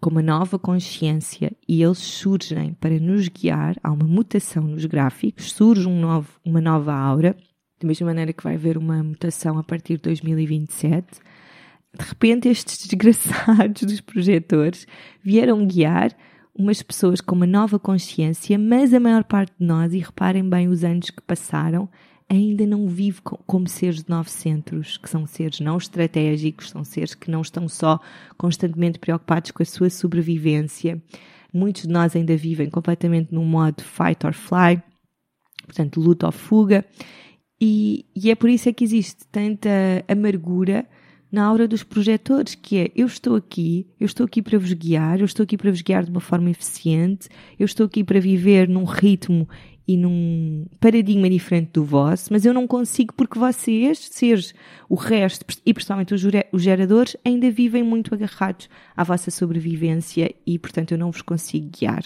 com 0.00 0.10
uma 0.10 0.22
nova 0.22 0.58
consciência 0.58 1.52
e 1.68 1.82
eles 1.82 1.98
surgem 1.98 2.74
para 2.74 2.98
nos 2.98 3.28
guiar, 3.28 3.76
há 3.82 3.92
uma 3.92 4.06
mutação 4.06 4.62
nos 4.62 4.84
gráficos, 4.84 5.52
surge 5.52 5.86
um 5.86 6.00
novo, 6.00 6.28
uma 6.44 6.60
nova 6.60 6.94
aura, 6.94 7.36
da 7.80 7.86
mesma 7.86 8.06
maneira 8.06 8.32
que 8.32 8.42
vai 8.42 8.54
haver 8.54 8.78
uma 8.78 9.02
mutação 9.02 9.58
a 9.58 9.64
partir 9.64 9.96
de 9.96 10.02
2027, 10.02 11.06
de 11.98 12.04
repente 12.04 12.48
estes 12.48 12.86
desgraçados 12.86 13.82
dos 13.82 14.00
projetores 14.00 14.86
vieram 15.22 15.66
guiar 15.66 16.16
umas 16.54 16.82
pessoas 16.82 17.20
com 17.20 17.34
uma 17.34 17.46
nova 17.46 17.78
consciência, 17.78 18.58
mas 18.58 18.94
a 18.94 19.00
maior 19.00 19.24
parte 19.24 19.52
de 19.58 19.66
nós, 19.66 19.92
e 19.92 19.98
reparem 19.98 20.48
bem 20.48 20.68
os 20.68 20.84
anos 20.84 21.10
que 21.10 21.20
passaram, 21.20 21.88
ainda 22.28 22.66
não 22.66 22.88
vive 22.88 23.20
como 23.22 23.68
seres 23.68 24.02
de 24.02 24.10
nove 24.10 24.30
centros, 24.30 24.96
que 24.96 25.08
são 25.08 25.26
seres 25.26 25.60
não 25.60 25.76
estratégicos, 25.76 26.70
são 26.70 26.82
seres 26.82 27.14
que 27.14 27.30
não 27.30 27.40
estão 27.40 27.68
só 27.68 28.00
constantemente 28.36 28.98
preocupados 28.98 29.50
com 29.50 29.62
a 29.62 29.66
sua 29.66 29.90
sobrevivência. 29.90 31.00
Muitos 31.52 31.82
de 31.82 31.88
nós 31.88 32.16
ainda 32.16 32.36
vivem 32.36 32.68
completamente 32.68 33.32
num 33.32 33.44
modo 33.44 33.82
fight 33.82 34.26
or 34.26 34.32
fly, 34.32 34.82
portanto, 35.64 36.00
luta 36.00 36.26
ou 36.26 36.32
fuga. 36.32 36.84
E, 37.60 38.04
e 38.14 38.30
é 38.30 38.34
por 38.34 38.50
isso 38.50 38.68
é 38.68 38.72
que 38.72 38.84
existe 38.84 39.26
tanta 39.32 39.70
amargura 40.08 40.86
na 41.30 41.44
aura 41.44 41.66
dos 41.66 41.82
projetores, 41.82 42.54
que 42.54 42.78
é 42.78 42.92
eu 42.94 43.06
estou 43.06 43.34
aqui, 43.34 43.86
eu 43.98 44.06
estou 44.06 44.24
aqui 44.24 44.40
para 44.40 44.58
vos 44.58 44.72
guiar, 44.72 45.18
eu 45.18 45.24
estou 45.24 45.44
aqui 45.44 45.56
para 45.56 45.70
vos 45.70 45.82
guiar 45.82 46.04
de 46.04 46.10
uma 46.10 46.20
forma 46.20 46.50
eficiente, 46.50 47.28
eu 47.58 47.64
estou 47.64 47.86
aqui 47.86 48.04
para 48.04 48.20
viver 48.20 48.68
num 48.68 48.84
ritmo 48.84 49.48
e 49.88 49.96
num 49.96 50.66
paradigma 50.80 51.30
diferente 51.30 51.70
do 51.72 51.84
vosso, 51.84 52.32
mas 52.32 52.44
eu 52.44 52.52
não 52.52 52.66
consigo 52.66 53.14
porque 53.14 53.38
vocês, 53.38 53.98
seres 53.98 54.52
o 54.88 54.94
resto, 54.94 55.44
e 55.64 55.72
principalmente 55.72 56.14
os 56.14 56.62
geradores, 56.62 57.16
ainda 57.24 57.50
vivem 57.50 57.82
muito 57.82 58.12
agarrados 58.14 58.68
à 58.96 59.04
vossa 59.04 59.30
sobrevivência 59.30 60.34
e, 60.44 60.58
portanto, 60.58 60.92
eu 60.92 60.98
não 60.98 61.10
vos 61.10 61.22
consigo 61.22 61.70
guiar. 61.70 62.04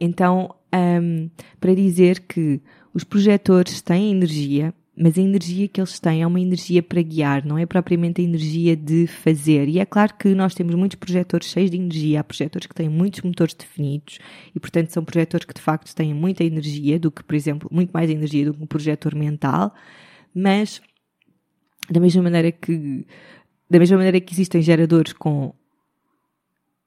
Então, 0.00 0.54
um, 0.74 1.30
para 1.60 1.74
dizer 1.74 2.20
que 2.20 2.60
os 2.94 3.04
projetores 3.04 3.80
têm 3.80 4.10
energia, 4.10 4.74
mas 4.96 5.16
a 5.16 5.22
energia 5.22 5.66
que 5.66 5.80
eles 5.80 5.98
têm 5.98 6.22
é 6.22 6.26
uma 6.26 6.40
energia 6.40 6.82
para 6.82 7.00
guiar, 7.00 7.46
não 7.46 7.56
é 7.56 7.64
propriamente 7.64 8.20
a 8.20 8.24
energia 8.24 8.76
de 8.76 9.06
fazer. 9.06 9.68
E 9.68 9.78
é 9.78 9.86
claro 9.86 10.14
que 10.14 10.34
nós 10.34 10.54
temos 10.54 10.74
muitos 10.74 10.96
projetores 10.96 11.48
cheios 11.48 11.70
de 11.70 11.78
energia, 11.78 12.20
há 12.20 12.24
projetores 12.24 12.66
que 12.66 12.74
têm 12.74 12.88
muitos 12.88 13.22
motores 13.22 13.54
definidos 13.54 14.18
e, 14.54 14.60
portanto, 14.60 14.90
são 14.90 15.04
projetores 15.04 15.46
que 15.46 15.54
de 15.54 15.60
facto 15.62 15.94
têm 15.94 16.12
muita 16.12 16.44
energia 16.44 16.98
do 16.98 17.10
que, 17.10 17.22
por 17.22 17.34
exemplo, 17.34 17.68
muito 17.72 17.90
mais 17.90 18.10
energia 18.10 18.44
do 18.44 18.54
que 18.54 18.62
um 18.62 18.66
projetor 18.66 19.14
mental, 19.14 19.74
mas 20.34 20.82
da 21.90 21.98
mesma 21.98 22.22
maneira 22.22 22.52
que 22.52 23.06
da 23.68 23.78
mesma 23.78 23.96
maneira 23.96 24.20
que 24.20 24.34
existem 24.34 24.60
geradores 24.60 25.14
com 25.14 25.54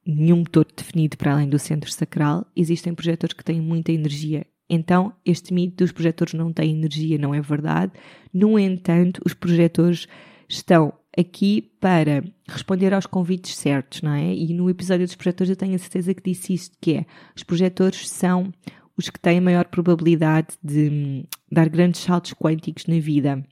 nenhum 0.05 0.37
motor 0.37 0.67
definido 0.75 1.17
para 1.17 1.33
além 1.33 1.49
do 1.49 1.57
centro 1.57 1.91
sacral, 1.91 2.45
existem 2.55 2.93
projetores 2.93 3.33
que 3.33 3.43
têm 3.43 3.59
muita 3.59 3.91
energia. 3.91 4.45
Então, 4.69 5.13
este 5.25 5.53
mito 5.53 5.83
dos 5.83 5.91
projetores 5.91 6.33
não 6.33 6.51
têm 6.51 6.71
energia 6.71 7.17
não 7.17 7.33
é 7.33 7.41
verdade. 7.41 7.91
No 8.33 8.57
entanto, 8.57 9.21
os 9.25 9.33
projetores 9.33 10.07
estão 10.49 10.93
aqui 11.17 11.61
para 11.79 12.23
responder 12.47 12.93
aos 12.93 13.05
convites 13.05 13.55
certos, 13.55 14.01
não 14.01 14.11
é? 14.11 14.33
E 14.33 14.53
no 14.53 14.69
episódio 14.69 15.05
dos 15.05 15.15
projetores 15.15 15.49
eu 15.49 15.55
tenho 15.55 15.75
a 15.75 15.79
certeza 15.79 16.13
que 16.13 16.23
disse 16.23 16.53
isto, 16.53 16.77
que 16.81 16.95
é, 16.95 17.05
os 17.35 17.43
projetores 17.43 18.09
são 18.09 18.51
os 18.97 19.09
que 19.09 19.19
têm 19.19 19.39
maior 19.39 19.65
probabilidade 19.65 20.57
de 20.63 20.89
hum, 20.89 21.23
dar 21.51 21.69
grandes 21.69 22.01
saltos 22.01 22.33
quânticos 22.33 22.85
na 22.85 22.99
vida 22.99 23.45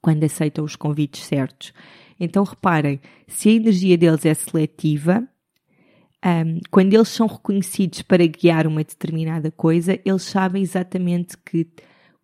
quando 0.00 0.24
aceitam 0.24 0.64
os 0.64 0.74
convites 0.74 1.24
certos. 1.24 1.72
Então 2.18 2.42
reparem, 2.44 3.00
se 3.28 3.48
a 3.48 3.52
energia 3.52 3.96
deles 3.96 4.26
é 4.26 4.34
seletiva, 4.34 5.26
um, 6.24 6.60
quando 6.70 6.94
eles 6.94 7.08
são 7.08 7.26
reconhecidos 7.26 8.02
para 8.02 8.24
guiar 8.26 8.66
uma 8.66 8.84
determinada 8.84 9.50
coisa, 9.50 9.98
eles 10.04 10.22
sabem 10.22 10.62
exatamente 10.62 11.36
que 11.38 11.66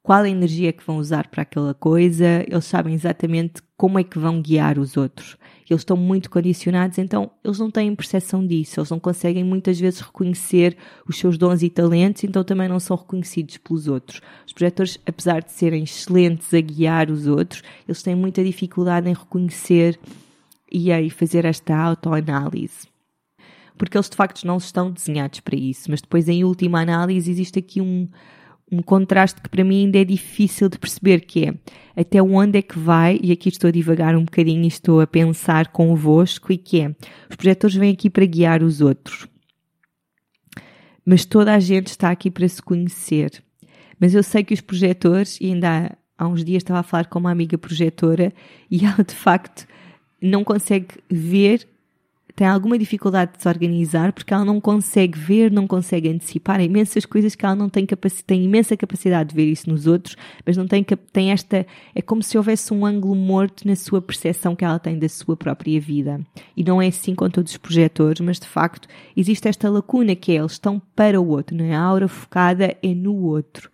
qual 0.08 0.22
a 0.22 0.28
energia 0.28 0.72
que 0.72 0.82
vão 0.86 0.96
usar 0.96 1.28
para 1.28 1.42
aquela 1.42 1.74
coisa, 1.74 2.42
eles 2.48 2.64
sabem 2.64 2.94
exatamente 2.94 3.60
como 3.76 3.98
é 3.98 4.04
que 4.04 4.18
vão 4.18 4.40
guiar 4.40 4.78
os 4.78 4.96
outros. 4.96 5.36
Eles 5.68 5.82
estão 5.82 5.98
muito 5.98 6.30
condicionados, 6.30 6.96
então 6.96 7.30
eles 7.44 7.58
não 7.58 7.70
têm 7.70 7.94
percepção 7.94 8.46
disso, 8.46 8.80
eles 8.80 8.88
não 8.88 8.98
conseguem 8.98 9.44
muitas 9.44 9.78
vezes 9.78 10.00
reconhecer 10.00 10.78
os 11.06 11.18
seus 11.18 11.36
dons 11.36 11.62
e 11.62 11.68
talentos, 11.68 12.24
então 12.24 12.42
também 12.42 12.68
não 12.68 12.80
são 12.80 12.96
reconhecidos 12.96 13.58
pelos 13.58 13.86
outros. 13.86 14.22
Os 14.46 14.52
projetores, 14.54 14.98
apesar 15.04 15.42
de 15.42 15.52
serem 15.52 15.84
excelentes 15.84 16.54
a 16.54 16.60
guiar 16.60 17.10
os 17.10 17.26
outros, 17.26 17.62
eles 17.86 18.02
têm 18.02 18.14
muita 18.14 18.42
dificuldade 18.42 19.10
em 19.10 19.12
reconhecer 19.12 20.00
e 20.72 20.90
aí 20.90 21.10
fazer 21.10 21.44
esta 21.44 21.76
autoanálise 21.76 22.88
porque 23.78 23.96
eles 23.96 24.10
de 24.10 24.16
facto 24.16 24.44
não 24.44 24.58
estão 24.58 24.90
desenhados 24.90 25.40
para 25.40 25.56
isso. 25.56 25.90
Mas 25.90 26.00
depois, 26.00 26.28
em 26.28 26.44
última 26.44 26.80
análise, 26.80 27.30
existe 27.30 27.58
aqui 27.58 27.80
um, 27.80 28.08
um 28.70 28.82
contraste 28.82 29.40
que 29.40 29.48
para 29.48 29.64
mim 29.64 29.84
ainda 29.84 29.98
é 29.98 30.04
difícil 30.04 30.68
de 30.68 30.78
perceber, 30.78 31.20
que 31.20 31.46
é 31.46 31.54
até 32.00 32.22
onde 32.22 32.58
é 32.58 32.62
que 32.62 32.78
vai, 32.78 33.18
e 33.22 33.32
aqui 33.32 33.48
estou 33.48 33.68
a 33.68 33.72
divagar 33.72 34.14
um 34.14 34.24
bocadinho 34.24 34.64
e 34.64 34.68
estou 34.68 35.00
a 35.00 35.06
pensar 35.06 35.68
convosco, 35.68 36.52
e 36.52 36.58
que 36.58 36.80
é, 36.80 36.94
os 37.30 37.36
projetores 37.36 37.76
vêm 37.76 37.92
aqui 37.92 38.10
para 38.10 38.26
guiar 38.26 38.62
os 38.62 38.80
outros. 38.80 39.26
Mas 41.04 41.24
toda 41.24 41.54
a 41.54 41.58
gente 41.58 41.86
está 41.86 42.10
aqui 42.10 42.30
para 42.30 42.46
se 42.46 42.60
conhecer. 42.60 43.42
Mas 43.98 44.14
eu 44.14 44.22
sei 44.22 44.44
que 44.44 44.54
os 44.54 44.60
projetores, 44.60 45.38
e 45.40 45.46
ainda 45.46 45.96
há, 46.18 46.24
há 46.24 46.28
uns 46.28 46.44
dias 46.44 46.62
estava 46.62 46.80
a 46.80 46.82
falar 46.82 47.06
com 47.06 47.18
uma 47.18 47.30
amiga 47.30 47.56
projetora, 47.56 48.32
e 48.70 48.84
ela 48.84 49.02
de 49.02 49.14
facto 49.14 49.66
não 50.20 50.44
consegue 50.44 50.88
ver 51.10 51.66
tem 52.38 52.46
alguma 52.46 52.78
dificuldade 52.78 53.32
de 53.32 53.42
se 53.42 53.48
organizar 53.48 54.12
porque 54.12 54.32
ela 54.32 54.44
não 54.44 54.60
consegue 54.60 55.18
ver, 55.18 55.50
não 55.50 55.66
consegue 55.66 56.08
antecipar 56.08 56.60
imensas 56.60 57.04
coisas 57.04 57.34
que 57.34 57.44
ela 57.44 57.56
não 57.56 57.68
tem 57.68 57.84
capacidade, 57.84 58.24
tem 58.26 58.44
imensa 58.44 58.76
capacidade 58.76 59.30
de 59.30 59.34
ver 59.34 59.46
isso 59.50 59.68
nos 59.68 59.88
outros, 59.88 60.16
mas 60.46 60.56
não 60.56 60.64
tem, 60.64 60.84
tem 60.84 61.32
esta, 61.32 61.66
é 61.92 62.00
como 62.00 62.22
se 62.22 62.38
houvesse 62.38 62.72
um 62.72 62.86
ângulo 62.86 63.16
morto 63.16 63.66
na 63.66 63.74
sua 63.74 64.00
percepção 64.00 64.54
que 64.54 64.64
ela 64.64 64.78
tem 64.78 64.96
da 64.96 65.08
sua 65.08 65.36
própria 65.36 65.80
vida. 65.80 66.20
E 66.56 66.62
não 66.62 66.80
é 66.80 66.86
assim 66.86 67.12
com 67.12 67.28
todos 67.28 67.50
os 67.50 67.58
projetores, 67.58 68.20
mas 68.20 68.38
de 68.38 68.46
facto 68.46 68.86
existe 69.16 69.48
esta 69.48 69.68
lacuna 69.68 70.14
que 70.14 70.30
é, 70.30 70.36
eles 70.36 70.52
estão 70.52 70.80
para 70.94 71.20
o 71.20 71.26
outro, 71.26 71.56
não 71.56 71.64
é? 71.64 71.74
A 71.74 71.82
aura 71.82 72.06
focada 72.06 72.76
é 72.80 72.94
no 72.94 73.16
outro. 73.16 73.68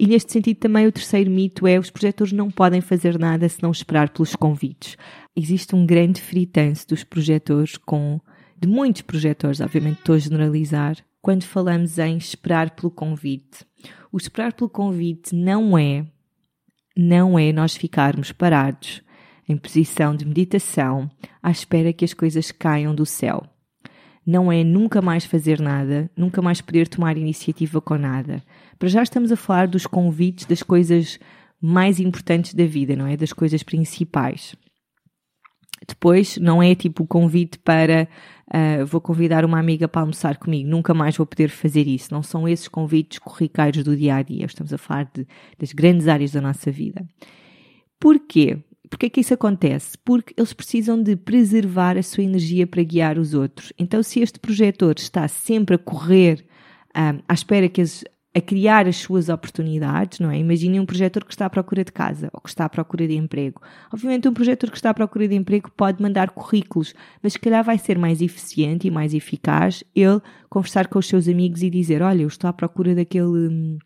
E 0.00 0.06
neste 0.06 0.32
sentido 0.32 0.56
também 0.56 0.86
o 0.86 0.92
terceiro 0.92 1.30
mito 1.30 1.66
é 1.66 1.78
os 1.78 1.90
projetores 1.90 2.32
não 2.32 2.50
podem 2.50 2.80
fazer 2.80 3.18
nada 3.18 3.46
se 3.46 3.62
não 3.62 3.70
esperar 3.70 4.08
pelos 4.08 4.34
convites. 4.34 4.96
Existe 5.36 5.76
um 5.76 5.84
grande 5.84 6.22
fritanço 6.22 6.88
dos 6.88 7.04
projetores 7.04 7.76
com, 7.76 8.18
de 8.58 8.66
muitos 8.66 9.02
projetores, 9.02 9.60
obviamente 9.60 9.98
estou 9.98 10.14
a 10.14 10.18
generalizar, 10.18 10.96
quando 11.20 11.42
falamos 11.42 11.98
em 11.98 12.16
esperar 12.16 12.70
pelo 12.70 12.90
convite. 12.90 13.66
O 14.10 14.16
esperar 14.16 14.54
pelo 14.54 14.70
convite 14.70 15.36
não 15.36 15.76
é, 15.76 16.06
não 16.96 17.38
é 17.38 17.52
nós 17.52 17.76
ficarmos 17.76 18.32
parados 18.32 19.02
em 19.46 19.54
posição 19.54 20.16
de 20.16 20.24
meditação 20.24 21.10
à 21.42 21.50
espera 21.50 21.92
que 21.92 22.06
as 22.06 22.14
coisas 22.14 22.50
caiam 22.50 22.94
do 22.94 23.04
céu. 23.04 23.46
Não 24.30 24.52
é 24.52 24.62
nunca 24.62 25.02
mais 25.02 25.24
fazer 25.24 25.60
nada, 25.60 26.08
nunca 26.16 26.40
mais 26.40 26.60
poder 26.60 26.86
tomar 26.86 27.16
iniciativa 27.16 27.80
com 27.80 27.98
nada. 27.98 28.40
Para 28.78 28.88
já 28.88 29.02
estamos 29.02 29.32
a 29.32 29.36
falar 29.36 29.66
dos 29.66 29.88
convites 29.88 30.46
das 30.46 30.62
coisas 30.62 31.18
mais 31.60 31.98
importantes 31.98 32.54
da 32.54 32.64
vida, 32.64 32.94
não 32.94 33.08
é? 33.08 33.16
Das 33.16 33.32
coisas 33.32 33.64
principais. 33.64 34.54
Depois, 35.84 36.36
não 36.36 36.62
é 36.62 36.76
tipo 36.76 37.02
o 37.02 37.08
convite 37.08 37.58
para 37.58 38.06
uh, 38.54 38.86
vou 38.86 39.00
convidar 39.00 39.44
uma 39.44 39.58
amiga 39.58 39.88
para 39.88 40.02
almoçar 40.02 40.36
comigo, 40.36 40.68
nunca 40.68 40.94
mais 40.94 41.16
vou 41.16 41.26
poder 41.26 41.48
fazer 41.48 41.88
isso. 41.88 42.14
Não 42.14 42.22
são 42.22 42.46
esses 42.46 42.68
convites 42.68 43.18
corriqueiros 43.18 43.82
do 43.82 43.96
dia 43.96 44.14
a 44.14 44.22
dia. 44.22 44.46
Estamos 44.46 44.72
a 44.72 44.78
falar 44.78 45.10
de, 45.12 45.26
das 45.58 45.72
grandes 45.72 46.06
áreas 46.06 46.30
da 46.30 46.40
nossa 46.40 46.70
vida. 46.70 47.04
Porquê? 47.98 48.62
Porquê 48.90 49.08
que 49.08 49.20
isso 49.20 49.32
acontece? 49.32 49.96
Porque 50.04 50.34
eles 50.36 50.52
precisam 50.52 51.00
de 51.00 51.14
preservar 51.14 51.96
a 51.96 52.02
sua 52.02 52.24
energia 52.24 52.66
para 52.66 52.82
guiar 52.82 53.18
os 53.18 53.32
outros. 53.34 53.72
Então, 53.78 54.02
se 54.02 54.20
este 54.20 54.40
projetor 54.40 54.96
está 54.98 55.28
sempre 55.28 55.76
a 55.76 55.78
correr 55.78 56.44
um, 56.96 57.22
à 57.28 57.32
espera 57.32 57.68
que 57.68 57.80
as, 57.80 58.04
a 58.34 58.40
criar 58.40 58.88
as 58.88 58.96
suas 58.96 59.28
oportunidades, 59.28 60.18
não 60.18 60.28
é? 60.28 60.38
Imaginem 60.38 60.80
um 60.80 60.86
projetor 60.86 61.24
que 61.24 61.32
está 61.32 61.46
à 61.46 61.50
procura 61.50 61.84
de 61.84 61.92
casa 61.92 62.30
ou 62.32 62.40
que 62.40 62.48
está 62.48 62.64
à 62.64 62.68
procura 62.68 63.06
de 63.06 63.16
emprego. 63.16 63.62
Obviamente, 63.92 64.28
um 64.28 64.34
projetor 64.34 64.70
que 64.70 64.76
está 64.76 64.90
à 64.90 64.94
procura 64.94 65.28
de 65.28 65.36
emprego 65.36 65.70
pode 65.76 66.02
mandar 66.02 66.30
currículos, 66.30 66.92
mas 67.22 67.34
se 67.34 67.38
calhar 67.38 67.64
vai 67.64 67.78
ser 67.78 67.96
mais 67.96 68.20
eficiente 68.20 68.88
e 68.88 68.90
mais 68.90 69.14
eficaz 69.14 69.84
ele 69.94 70.20
conversar 70.48 70.88
com 70.88 70.98
os 70.98 71.06
seus 71.06 71.28
amigos 71.28 71.62
e 71.62 71.70
dizer: 71.70 72.02
Olha, 72.02 72.22
eu 72.22 72.28
estou 72.28 72.50
à 72.50 72.52
procura 72.52 72.92
daquele, 72.92 73.78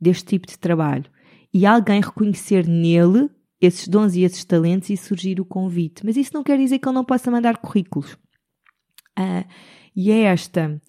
deste 0.00 0.24
tipo 0.24 0.48
de 0.48 0.58
trabalho. 0.58 1.04
E 1.52 1.66
alguém 1.66 2.00
reconhecer 2.00 2.66
nele 2.66 3.28
esses 3.60 3.88
dons 3.88 4.14
e 4.14 4.22
esses 4.22 4.44
talentos 4.44 4.90
e 4.90 4.96
surgir 4.96 5.40
o 5.40 5.44
convite. 5.44 6.04
Mas 6.04 6.16
isso 6.16 6.32
não 6.34 6.42
quer 6.42 6.56
dizer 6.58 6.78
que 6.78 6.88
ele 6.88 6.94
não 6.94 7.04
possa 7.04 7.30
mandar 7.30 7.58
currículos. 7.58 8.14
Uh, 9.18 9.44
e 9.94 10.10
é 10.10 10.22
esta 10.22 10.80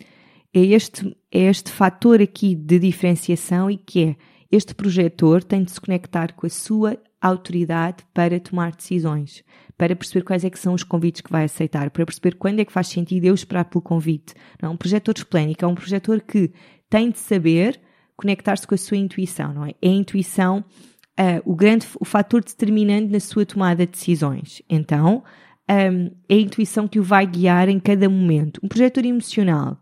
é 0.54 0.60
este, 0.60 1.18
é 1.32 1.40
este 1.42 1.72
fator 1.72 2.22
aqui 2.22 2.56
de 2.56 2.78
diferenciação 2.78 3.72
e 3.72 3.78
que 3.78 4.04
é 4.04 4.16
este 4.52 4.76
projetor 4.76 5.44
tem 5.44 5.64
de 5.64 5.72
se 5.72 5.80
conectar 5.80 6.34
com 6.34 6.46
a 6.46 6.50
sua 6.50 6.98
autoridade 7.22 8.04
para 8.14 8.40
tomar 8.40 8.72
decisões, 8.76 9.44
para 9.78 9.96
perceber 9.96 10.26
quais 10.26 10.44
é 10.44 10.50
que 10.50 10.60
são 10.60 10.74
os 10.74 10.84
convites 10.84 11.22
que 11.22 11.32
vai 11.32 11.46
aceitar, 11.46 11.90
para 11.90 12.06
perceber 12.06 12.36
quando 12.36 12.60
é 12.60 12.66
que 12.66 12.72
faz 12.72 12.88
sentido 12.88 13.26
eu 13.26 13.34
esperar 13.34 13.66
pelo 13.66 13.82
convite. 13.82 14.34
Não, 14.62 14.70
é? 14.70 14.74
um 14.74 14.78
projetor 14.78 15.16
esplénico 15.16 15.64
é 15.64 15.68
um 15.68 15.76
projetor 15.76 16.20
que 16.20 16.52
tem 16.90 17.10
de 17.10 17.20
saber 17.20 17.80
conectar-se 18.18 18.68
com 18.68 18.76
a 18.76 18.78
sua 18.78 18.98
intuição, 18.98 19.54
não 19.54 19.66
é? 19.66 19.74
É 19.82 19.88
a 19.88 19.94
intuição 19.94 20.66
uh, 21.20 21.42
o 21.46 21.56
grande 21.56 21.88
o 22.00 22.06
fator 22.06 22.44
determinante 22.44 23.12
na 23.12 23.20
sua 23.20 23.46
tomada 23.46 23.86
de 23.86 23.92
decisões. 23.92 24.62
Então, 24.70 25.24
um, 25.70 26.12
é 26.28 26.36
a 26.36 26.40
intuição 26.40 26.88
que 26.88 27.00
o 27.00 27.04
vai 27.04 27.26
guiar 27.26 27.70
em 27.70 27.80
cada 27.80 28.10
momento. 28.10 28.60
Um 28.64 28.68
projetor 28.68 29.06
emocional 29.06 29.78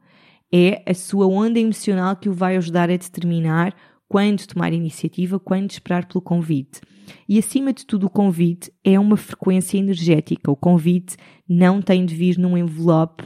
é 0.54 0.84
a 0.86 0.94
sua 0.94 1.28
onda 1.28 1.60
emocional 1.60 2.16
que 2.16 2.30
o 2.30 2.34
vai 2.34 2.58
ajudar 2.58 2.90
a 2.90 2.98
determinar 2.98 3.76
quando 4.08 4.46
tomar 4.48 4.74
iniciativa, 4.74 5.40
quando 5.40 5.70
esperar 5.70 6.06
pelo 6.08 6.22
convite. 6.22 6.82
E 7.28 7.38
acima 7.38 7.72
de 7.72 7.86
tudo, 7.86 8.08
o 8.08 8.10
convite 8.10 8.72
é 8.84 9.00
uma 9.00 9.18
frequência 9.18 9.78
energética. 9.78 10.52
O 10.52 10.56
convite 10.56 11.16
não 11.48 11.82
tem 11.82 12.06
de 12.06 12.16
vir 12.16 12.38
num 12.38 12.58
envelope 12.58 13.24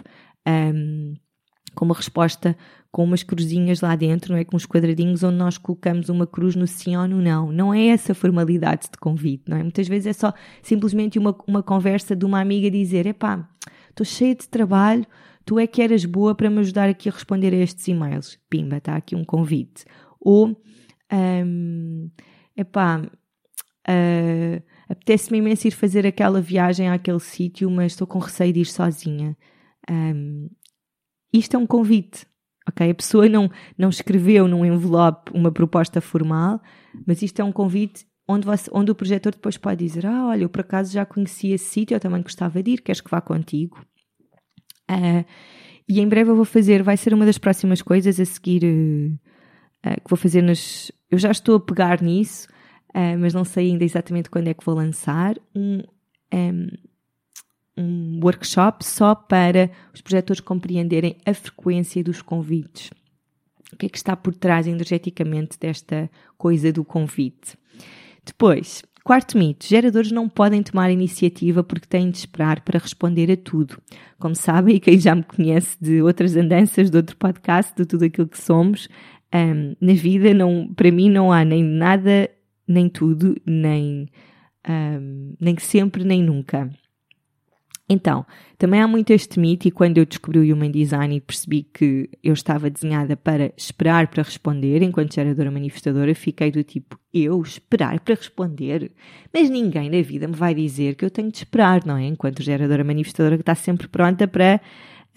um, 0.48 1.14
com 1.74 1.86
uma 1.86 1.96
resposta 1.96 2.58
com 2.94 3.04
umas 3.04 3.24
cruzinhas 3.24 3.82
lá 3.82 3.96
dentro, 3.96 4.32
não 4.32 4.40
é? 4.40 4.46
Com 4.46 4.56
uns 4.56 4.68
quadradinhos 4.68 5.24
onde 5.24 5.36
nós 5.36 5.58
colocamos 5.58 6.10
uma 6.10 6.28
cruz 6.28 6.56
no 6.56 6.68
sim 6.68 6.96
ou 6.96 7.08
no 7.08 7.20
não. 7.20 7.52
Não 7.52 7.74
é 7.74 7.88
essa 7.88 8.14
formalidade 8.14 8.84
de 8.84 9.00
convite, 9.00 9.46
não 9.48 9.58
é? 9.58 9.64
Muitas 9.64 9.88
vezes 9.88 10.06
é 10.06 10.14
só 10.14 10.32
simplesmente 10.62 11.18
uma, 11.18 11.36
uma 11.48 11.64
conversa 11.64 12.16
de 12.16 12.24
uma 12.24 12.40
amiga 12.40 12.70
dizer: 12.70 13.08
epá, 13.08 13.50
estou 13.90 14.06
cheia 14.06 14.36
de 14.36 14.48
trabalho, 14.48 15.08
tu 15.44 15.58
é 15.58 15.66
que 15.66 15.82
eras 15.82 16.06
boa 16.06 16.36
para 16.36 16.52
me 16.52 16.60
ajudar 16.60 16.88
aqui 16.88 17.10
a 17.10 17.12
responder 17.12 17.52
a 17.52 17.58
estes 17.58 17.88
e-mails. 17.88 18.40
Pimba, 18.48 18.78
está 18.78 18.96
aqui 18.96 19.16
um 19.16 19.26
convite. 19.26 19.86
Ou, 20.20 20.56
um, 21.12 22.12
epá, 22.56 23.02
uh, 23.02 24.64
apetece-me 24.88 25.40
imenso 25.40 25.68
ir 25.68 25.72
fazer 25.72 26.06
aquela 26.06 26.40
viagem 26.40 26.90
àquele 26.90 27.20
sítio, 27.20 27.72
mas 27.72 27.94
estou 27.94 28.06
com 28.06 28.20
receio 28.20 28.54
de 28.54 28.60
ir 28.60 28.66
sozinha. 28.66 29.36
Um, 29.90 30.48
isto 31.34 31.56
é 31.56 31.60
um 31.60 31.66
convite, 31.66 32.28
ok? 32.68 32.90
A 32.90 32.96
pessoa 32.96 33.28
não, 33.30 33.50
não 33.78 33.90
escreveu 33.90 34.48
num 34.48 34.66
envelope 34.66 35.32
uma 35.34 35.52
proposta 35.52 36.02
formal, 36.02 36.62
mas 37.06 37.22
isto 37.22 37.40
é 37.42 37.44
um 37.44 37.52
convite 37.52 38.06
onde, 38.28 38.46
você, 38.46 38.70
onde 38.74 38.92
o 38.92 38.96
projetor 38.96 39.34
depois 39.34 39.58
pode 39.58 39.86
dizer: 39.86 40.06
Ah, 40.06 40.28
olha, 40.28 40.44
eu 40.44 40.50
por 40.50 40.62
acaso 40.62 40.92
já 40.92 41.06
conheci 41.06 41.52
esse 41.52 41.66
sítio, 41.66 41.96
eu 41.96 42.00
também 42.00 42.22
gostava 42.22 42.62
de 42.62 42.72
ir, 42.72 42.82
queres 42.82 43.02
que 43.02 43.10
vá 43.10 43.22
contigo? 43.22 43.80
Uh, 44.90 45.26
e 45.88 46.00
em 46.00 46.08
breve 46.08 46.32
eu 46.32 46.36
vou 46.36 46.46
fazer, 46.46 46.84
vai 46.84 46.98
ser 46.98 47.14
uma 47.14 47.26
das 47.26 47.38
próximas 47.38 47.82
coisas 47.82 48.20
a 48.20 48.26
seguir 48.26 48.64
uh, 48.64 50.02
que 50.02 50.10
vou 50.10 50.18
fazer 50.18 50.42
nas. 50.42 50.92
Eu 51.12 51.18
já 51.18 51.32
estou 51.32 51.58
a 51.58 51.60
pegar 51.60 52.02
nisso, 52.02 52.48
mas 53.20 53.36
não 53.36 53.44
sei 53.44 53.70
ainda 53.70 53.84
exatamente 53.84 54.30
quando 54.30 54.48
é 54.48 54.54
que 54.54 54.66
vou 54.66 54.74
lançar. 54.74 55.36
Um, 55.56 55.80
um, 56.34 56.68
um 57.78 58.20
workshop 58.24 58.86
só 58.86 59.16
para 59.16 59.70
os 59.94 60.02
projetores 60.02 60.40
compreenderem 60.40 61.18
a 61.26 61.34
frequência 61.34 62.04
dos 62.04 62.22
convites. 62.22 62.92
O 63.72 63.78
que 63.78 63.88
é 63.88 63.90
que 63.90 63.98
está 63.98 64.16
por 64.16 64.36
trás 64.36 64.68
energeticamente 64.68 65.58
desta 65.60 66.10
coisa 66.38 66.72
do 66.72 66.86
convite? 66.86 67.58
Depois, 68.24 68.84
quarto 69.04 69.38
mito: 69.38 69.66
geradores 69.66 70.12
não 70.12 70.30
podem 70.30 70.62
tomar 70.62 70.92
iniciativa 70.92 71.64
porque 71.64 71.88
têm 71.88 72.12
de 72.12 72.18
esperar 72.18 72.62
para 72.62 72.80
responder 72.80 73.32
a 73.32 73.38
tudo. 73.38 73.82
Como 74.20 74.36
sabem, 74.36 74.76
e 74.76 74.80
quem 74.80 75.00
já 75.00 75.16
me 75.16 75.24
conhece 75.24 75.76
de 75.82 76.02
outras 76.02 76.36
andanças, 76.36 76.92
de 76.92 76.98
outro 76.98 77.18
podcast, 77.18 77.76
de 77.76 77.86
tudo 77.86 78.06
aquilo 78.06 78.28
que 78.28 78.40
somos, 78.40 78.88
um, 79.34 79.76
na 79.82 79.94
vida, 79.94 80.34
não, 80.34 80.72
para 80.74 80.92
mim, 80.92 81.10
não 81.10 81.32
há 81.32 81.44
nem 81.44 81.64
nada, 81.64 82.30
nem 82.68 82.88
tudo, 82.88 83.36
nem, 83.46 84.08
um, 84.70 85.36
nem 85.40 85.58
sempre, 85.58 86.04
nem 86.04 86.22
nunca. 86.22 86.70
Então, 87.94 88.26
também 88.58 88.82
há 88.82 88.88
muito 88.88 89.12
este 89.14 89.40
mito, 89.40 89.68
e 89.68 89.72
quando 89.72 90.00
eu 90.00 90.06
descobri 90.06 90.40
o 90.40 90.56
Human 90.56 90.72
Design 90.72 91.16
e 91.16 91.22
percebi 91.22 91.64
que 91.64 92.10
eu 92.24 92.34
estava 92.34 92.70
desenhada 92.70 93.16
para 93.16 93.54
esperar 93.56 94.08
para 94.08 94.24
responder, 94.24 94.82
enquanto 94.82 95.14
geradora 95.14 95.52
manifestadora, 95.52 96.16
fiquei 96.16 96.50
do 96.50 96.64
tipo, 96.64 96.98
eu 97.14 97.40
esperar 97.42 98.00
para 98.00 98.16
responder? 98.16 98.92
Mas 99.32 99.50
ninguém 99.50 99.90
na 99.90 100.02
vida 100.02 100.28
me 100.28 100.34
vai 100.34 100.56
dizer 100.56 100.96
que 100.96 101.06
eu 101.06 101.12
tenho 101.12 101.32
de 101.32 101.38
esperar, 101.38 101.86
não 101.86 101.98
é? 101.98 102.08
Enquanto 102.08 102.42
geradora 102.42 102.84
manifestadora 102.84 103.38
que 103.38 103.44
está 103.44 103.54
sempre 103.54 103.88
pronta 103.88 104.28
para, 104.28 104.60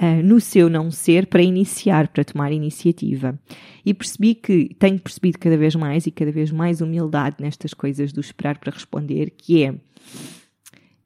uh, 0.02 0.22
no 0.22 0.38
seu 0.38 0.68
não 0.68 0.90
ser, 0.90 1.26
para 1.26 1.42
iniciar, 1.42 2.08
para 2.08 2.24
tomar 2.24 2.52
iniciativa. 2.52 3.38
E 3.86 3.94
percebi 3.94 4.34
que 4.34 4.74
tenho 4.78 4.98
percebido 4.98 5.38
cada 5.38 5.56
vez 5.56 5.74
mais 5.74 6.06
e 6.06 6.10
cada 6.10 6.30
vez 6.30 6.50
mais 6.50 6.82
humildade 6.82 7.36
nestas 7.40 7.72
coisas 7.72 8.12
do 8.12 8.20
esperar 8.20 8.58
para 8.58 8.72
responder, 8.72 9.30
que 9.30 9.64
é, 9.64 9.74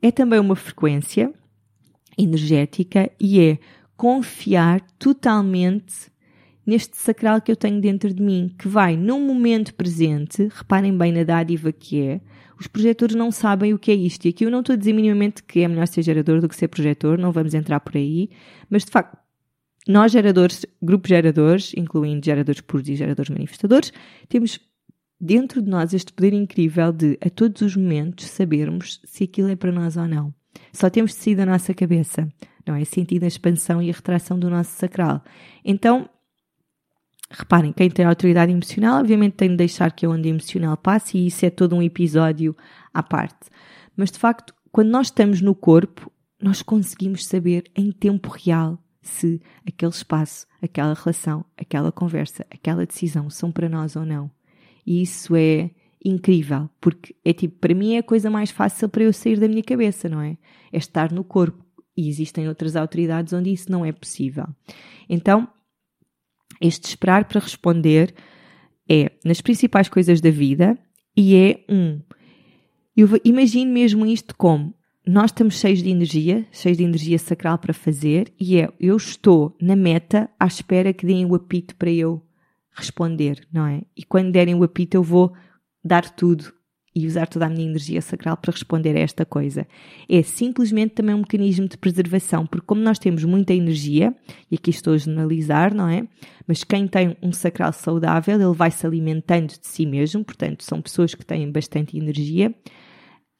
é 0.02 0.10
também 0.10 0.40
uma 0.40 0.56
frequência 0.56 1.32
energética 2.20 3.10
e 3.18 3.40
é 3.40 3.58
confiar 3.96 4.80
totalmente 4.98 6.10
neste 6.64 6.96
sacral 6.96 7.40
que 7.40 7.50
eu 7.50 7.56
tenho 7.56 7.80
dentro 7.80 8.12
de 8.12 8.22
mim, 8.22 8.54
que 8.58 8.68
vai 8.68 8.96
num 8.96 9.26
momento 9.26 9.74
presente, 9.74 10.48
reparem 10.52 10.96
bem 10.96 11.12
na 11.12 11.24
dádiva 11.24 11.72
que 11.72 12.00
é, 12.00 12.20
os 12.58 12.66
projetores 12.66 13.16
não 13.16 13.32
sabem 13.32 13.74
o 13.74 13.78
que 13.78 13.90
é 13.90 13.94
isto. 13.94 14.26
E 14.26 14.28
aqui 14.28 14.44
eu 14.44 14.50
não 14.50 14.60
estou 14.60 14.74
a 14.74 14.76
dizer 14.76 14.92
minimamente 14.92 15.42
que 15.42 15.60
é 15.60 15.68
melhor 15.68 15.86
ser 15.86 16.02
gerador 16.02 16.40
do 16.40 16.48
que 16.48 16.54
ser 16.54 16.68
projetor, 16.68 17.18
não 17.18 17.32
vamos 17.32 17.54
entrar 17.54 17.80
por 17.80 17.96
aí, 17.96 18.30
mas 18.68 18.84
de 18.84 18.90
facto, 18.90 19.18
nós 19.88 20.12
geradores, 20.12 20.66
grupos 20.80 21.08
geradores, 21.08 21.72
incluindo 21.76 22.24
geradores 22.24 22.60
puros 22.60 22.88
e 22.88 22.94
geradores 22.94 23.30
manifestadores, 23.30 23.92
temos 24.28 24.60
dentro 25.20 25.60
de 25.60 25.68
nós 25.68 25.92
este 25.92 26.12
poder 26.12 26.32
incrível 26.32 26.92
de, 26.92 27.18
a 27.20 27.28
todos 27.28 27.62
os 27.62 27.74
momentos, 27.76 28.26
sabermos 28.26 29.00
se 29.04 29.24
aquilo 29.24 29.48
é 29.48 29.56
para 29.56 29.72
nós 29.72 29.96
ou 29.96 30.06
não. 30.06 30.34
Só 30.72 30.88
temos 30.90 31.14
sair 31.14 31.34
da 31.34 31.46
nossa 31.46 31.74
cabeça, 31.74 32.28
não 32.66 32.74
é? 32.74 32.84
Sentir 32.84 33.22
a 33.24 33.26
expansão 33.26 33.82
e 33.82 33.90
a 33.90 33.92
retração 33.92 34.38
do 34.38 34.50
nosso 34.50 34.72
sacral. 34.72 35.22
Então, 35.64 36.08
reparem, 37.30 37.72
quem 37.72 37.90
tem 37.90 38.04
autoridade 38.04 38.52
emocional, 38.52 39.00
obviamente 39.00 39.34
tem 39.34 39.50
de 39.50 39.56
deixar 39.56 39.92
que 39.92 40.04
a 40.04 40.10
onda 40.10 40.28
emocional 40.28 40.76
passe 40.76 41.18
e 41.18 41.26
isso 41.26 41.44
é 41.46 41.50
todo 41.50 41.76
um 41.76 41.82
episódio 41.82 42.56
à 42.92 43.02
parte. 43.02 43.48
Mas 43.96 44.10
de 44.10 44.18
facto, 44.18 44.54
quando 44.72 44.90
nós 44.90 45.08
estamos 45.08 45.40
no 45.40 45.54
corpo, 45.54 46.10
nós 46.40 46.62
conseguimos 46.62 47.26
saber 47.26 47.64
em 47.76 47.92
tempo 47.92 48.30
real 48.30 48.78
se 49.02 49.40
aquele 49.66 49.92
espaço, 49.92 50.46
aquela 50.60 50.94
relação, 50.94 51.44
aquela 51.56 51.92
conversa, 51.92 52.46
aquela 52.50 52.86
decisão 52.86 53.30
são 53.30 53.50
para 53.50 53.68
nós 53.68 53.96
ou 53.96 54.04
não. 54.04 54.30
E 54.86 55.02
isso 55.02 55.34
é 55.36 55.70
incrível, 56.04 56.68
porque 56.80 57.14
é 57.24 57.32
tipo, 57.32 57.58
para 57.58 57.74
mim 57.74 57.94
é 57.94 57.98
a 57.98 58.02
coisa 58.02 58.30
mais 58.30 58.50
fácil 58.50 58.88
para 58.88 59.02
eu 59.04 59.12
sair 59.12 59.38
da 59.38 59.48
minha 59.48 59.62
cabeça, 59.62 60.08
não 60.08 60.20
é? 60.20 60.36
É 60.72 60.78
estar 60.78 61.12
no 61.12 61.22
corpo. 61.22 61.64
E 61.96 62.08
existem 62.08 62.48
outras 62.48 62.76
autoridades 62.76 63.32
onde 63.32 63.52
isso 63.52 63.70
não 63.70 63.84
é 63.84 63.92
possível. 63.92 64.46
Então, 65.08 65.46
este 66.60 66.86
esperar 66.86 67.26
para 67.26 67.40
responder 67.40 68.14
é 68.88 69.12
nas 69.24 69.40
principais 69.40 69.88
coisas 69.88 70.20
da 70.20 70.30
vida 70.30 70.78
e 71.16 71.36
é 71.36 71.64
um. 71.68 72.00
Eu 72.96 73.08
imagino 73.24 73.72
mesmo 73.72 74.06
isto 74.06 74.34
como 74.36 74.74
nós 75.06 75.30
estamos 75.30 75.58
cheios 75.58 75.82
de 75.82 75.90
energia, 75.90 76.46
cheios 76.52 76.78
de 76.78 76.84
energia 76.84 77.18
sacral 77.18 77.58
para 77.58 77.72
fazer, 77.72 78.32
e 78.38 78.58
é 78.58 78.68
eu 78.78 78.96
estou 78.96 79.56
na 79.60 79.74
meta 79.74 80.30
à 80.38 80.46
espera 80.46 80.92
que 80.92 81.06
deem 81.06 81.24
o 81.24 81.34
apito 81.34 81.74
para 81.76 81.90
eu 81.90 82.22
responder, 82.72 83.46
não 83.52 83.66
é? 83.66 83.82
E 83.96 84.04
quando 84.04 84.30
derem 84.30 84.54
o 84.54 84.62
apito, 84.62 84.96
eu 84.96 85.02
vou 85.02 85.32
dar 85.84 86.08
tudo 86.10 86.52
e 86.94 87.06
usar 87.06 87.26
toda 87.28 87.46
a 87.46 87.48
minha 87.48 87.68
energia 87.68 88.02
sacral 88.02 88.36
para 88.36 88.50
responder 88.50 88.96
a 88.96 89.00
esta 89.00 89.24
coisa. 89.24 89.66
É 90.08 90.22
simplesmente 90.22 90.94
também 90.94 91.14
um 91.14 91.18
mecanismo 91.18 91.68
de 91.68 91.76
preservação, 91.78 92.44
porque 92.46 92.66
como 92.66 92.80
nós 92.80 92.98
temos 92.98 93.24
muita 93.24 93.54
energia, 93.54 94.14
e 94.50 94.56
aqui 94.56 94.70
estou 94.70 94.94
a 94.94 94.98
generalizar, 94.98 95.72
não 95.72 95.88
é? 95.88 96.06
Mas 96.46 96.64
quem 96.64 96.88
tem 96.88 97.16
um 97.22 97.32
sacral 97.32 97.72
saudável, 97.72 98.34
ele 98.34 98.54
vai 98.54 98.70
se 98.72 98.84
alimentando 98.84 99.48
de 99.48 99.66
si 99.66 99.86
mesmo, 99.86 100.24
portanto, 100.24 100.64
são 100.64 100.82
pessoas 100.82 101.14
que 101.14 101.24
têm 101.24 101.50
bastante 101.50 101.96
energia. 101.96 102.52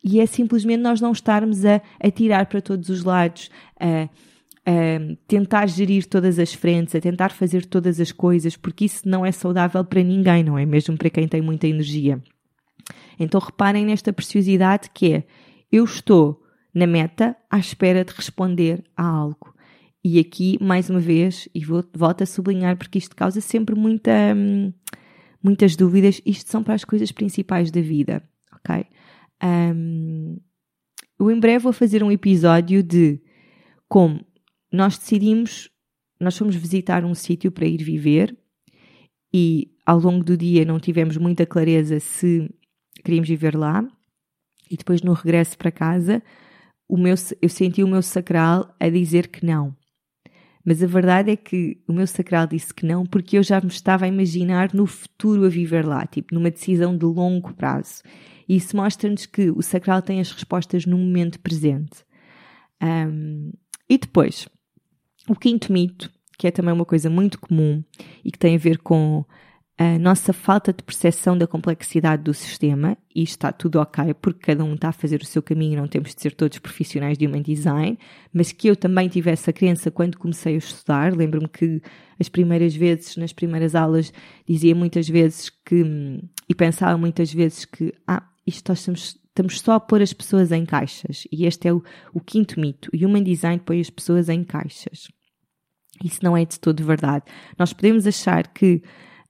E 0.03 0.21
é 0.21 0.27
simplesmente 0.27 0.81
nós 0.81 1.01
não 1.01 1.13
estarmos 1.13 1.65
a, 1.65 1.83
a 1.99 2.11
tirar 2.11 2.47
para 2.47 2.63
todos 2.63 2.89
os 2.89 3.03
lados, 3.03 3.51
a, 3.79 4.09
a 4.67 5.17
tentar 5.27 5.67
gerir 5.67 6.07
todas 6.07 6.39
as 6.39 6.53
frentes, 6.53 6.95
a 6.95 7.01
tentar 7.01 7.31
fazer 7.31 7.65
todas 7.65 7.99
as 7.99 8.13
coisas, 8.13 8.57
porque 8.57 8.85
isso 8.85 9.09
não 9.09 9.25
é 9.25 9.33
saudável 9.33 9.85
para 9.85 10.03
ninguém, 10.03 10.45
não 10.45 10.59
é? 10.59 10.67
Mesmo 10.67 10.97
para 10.97 11.11
quem 11.11 11.27
tem 11.27 11.41
muita 11.41 11.67
energia. 11.67 12.23
Então 13.19 13.41
reparem 13.41 13.87
nesta 13.87 14.13
preciosidade 14.13 14.91
que 14.93 15.15
é: 15.15 15.25
eu 15.71 15.85
estou 15.85 16.43
na 16.75 16.87
meta 16.87 17.37
à 17.51 17.59
espera 17.59 18.05
de 18.05 18.13
responder 18.13 18.85
a 18.97 19.05
algo. 19.05 19.55
E 20.03 20.19
aqui, 20.19 20.57
mais 20.63 20.89
uma 20.89 21.01
vez, 21.01 21.47
e 21.55 21.63
vou, 21.63 21.85
volto 21.95 22.23
a 22.23 22.27
sublinhar 22.27 22.77
porque 22.77 22.99
isto 22.99 23.15
causa 23.15 23.41
sempre 23.41 23.75
muita, 23.75 24.11
hum, 24.35 24.73
muitas 25.43 25.77
dúvidas, 25.77 26.23
isto 26.25 26.51
são 26.51 26.63
para 26.63 26.75
as 26.75 26.85
coisas 26.85 27.13
principais 27.13 27.71
da 27.71 27.83
vida, 27.83 28.23
ok? 28.55 28.87
Um, 29.43 30.39
eu 31.19 31.31
em 31.31 31.39
breve 31.39 31.65
vou 31.65 31.73
fazer 31.73 32.03
um 32.03 32.11
episódio 32.11 32.83
de 32.83 33.21
como 33.87 34.25
nós 34.73 34.99
decidimos, 34.99 35.71
nós 36.21 36.37
fomos 36.37 36.55
visitar 36.55 37.05
um 37.05 37.15
sítio 37.15 37.51
para 37.51 37.67
ir 37.67 37.83
viver 37.83 38.37
e 39.33 39.73
ao 39.85 39.99
longo 39.99 40.25
do 40.25 40.37
dia 40.37 40.65
não 40.65 40.79
tivemos 40.79 41.17
muita 41.17 41.47
clareza 41.47 41.99
se 42.01 42.49
queríamos 43.05 43.29
viver 43.29 43.57
lá 43.57 43.85
e 44.71 44.77
depois 44.77 45.03
no 45.03 45.13
regresso 45.13 45.57
para 45.59 45.71
casa 45.71 46.23
o 46.89 46.97
meu, 46.97 47.15
eu 47.41 47.49
senti 47.49 47.85
o 47.85 47.89
meu 47.89 48.03
sacral 48.03 48.75
a 48.81 48.89
dizer 48.89 49.29
que 49.29 49.47
não. 49.47 49.77
Mas 50.65 50.83
a 50.83 50.87
verdade 50.87 51.31
é 51.31 51.37
que 51.37 51.81
o 51.89 51.93
meu 51.93 52.07
sacral 52.07 52.47
disse 52.47 52.75
que 52.75 52.85
não 52.85 53.07
porque 53.07 53.39
eu 53.39 53.43
já 53.43 53.61
me 53.61 53.69
estava 53.69 54.05
a 54.05 54.09
imaginar 54.09 54.75
no 54.75 54.87
futuro 54.87 55.47
a 55.47 55.49
viver 55.49 55.87
lá, 55.87 56.05
tipo 56.05 56.35
numa 56.35 56.51
decisão 56.51 56.97
de 56.97 57.05
longo 57.05 57.55
prazo. 57.55 58.03
E 58.49 58.57
isso 58.57 58.77
mostra-nos 58.77 59.25
que 59.25 59.51
o 59.51 59.63
sacral 59.63 60.03
tem 60.03 60.21
as 60.21 60.33
respostas 60.33 60.85
no 60.85 60.99
momento 60.99 61.39
presente. 61.39 62.05
Um, 62.83 63.53
e 63.89 63.97
depois, 63.97 64.49
o 65.29 65.35
quinto 65.35 65.73
mito, 65.73 66.11
que 66.39 66.47
é 66.47 66.51
também 66.51 66.73
uma 66.73 66.85
coisa 66.85 67.11
muito 67.11 67.39
comum 67.39 67.83
e 68.25 68.31
que 68.31 68.39
tem 68.39 68.57
a 68.57 68.59
ver 68.59 68.79
com 68.79 69.25
a 69.81 69.99
nossa 69.99 70.35
falta 70.35 70.75
de 70.75 70.83
percepção 70.83 71.39
da 71.39 71.47
complexidade 71.47 72.23
do 72.23 72.35
sistema, 72.35 72.99
e 73.15 73.23
está 73.23 73.51
tudo 73.51 73.81
ok, 73.81 74.13
porque 74.13 74.41
cada 74.41 74.63
um 74.63 74.75
está 74.75 74.91
a 74.91 74.93
fazer 74.93 75.23
o 75.23 75.25
seu 75.25 75.43
caminho, 75.43 75.81
não 75.81 75.89
temos 75.89 76.15
de 76.15 76.21
ser 76.21 76.35
todos 76.35 76.59
profissionais 76.59 77.17
de 77.17 77.27
Human 77.27 77.41
Design, 77.41 77.99
mas 78.31 78.53
que 78.53 78.69
eu 78.69 78.77
também 78.77 79.09
tivesse 79.09 79.49
a 79.49 79.55
crença 79.55 79.91
quando 79.91 80.19
comecei 80.19 80.55
a 80.55 80.59
estudar. 80.59 81.17
Lembro-me 81.17 81.49
que 81.49 81.81
as 82.21 82.29
primeiras 82.29 82.77
vezes, 82.77 83.17
nas 83.17 83.33
primeiras 83.33 83.75
aulas, 83.75 84.13
dizia 84.47 84.75
muitas 84.75 85.09
vezes 85.09 85.49
que, 85.49 85.83
e 86.47 86.55
pensava 86.55 86.99
muitas 86.99 87.33
vezes 87.33 87.65
que, 87.65 87.95
ah, 88.07 88.23
isto 88.47 88.69
nós 88.69 88.81
estamos, 88.81 89.19
estamos 89.31 89.61
só 89.61 89.73
a 89.73 89.81
pôr 89.81 90.03
as 90.03 90.13
pessoas 90.13 90.53
em 90.53 90.67
caixas, 90.67 91.25
e 91.33 91.47
este 91.47 91.69
é 91.69 91.73
o, 91.73 91.83
o 92.13 92.21
quinto 92.21 92.61
mito: 92.61 92.91
Human 92.95 93.23
Design 93.23 93.61
põe 93.65 93.81
as 93.81 93.91
pessoas 93.91 94.29
em 94.29 94.45
caixas. 94.45 95.09
Isso 96.05 96.21
não 96.23 96.37
é 96.37 96.45
de 96.45 96.59
todo 96.59 96.85
verdade. 96.85 97.25
Nós 97.59 97.73
podemos 97.73 98.07
achar 98.07 98.47
que 98.49 98.83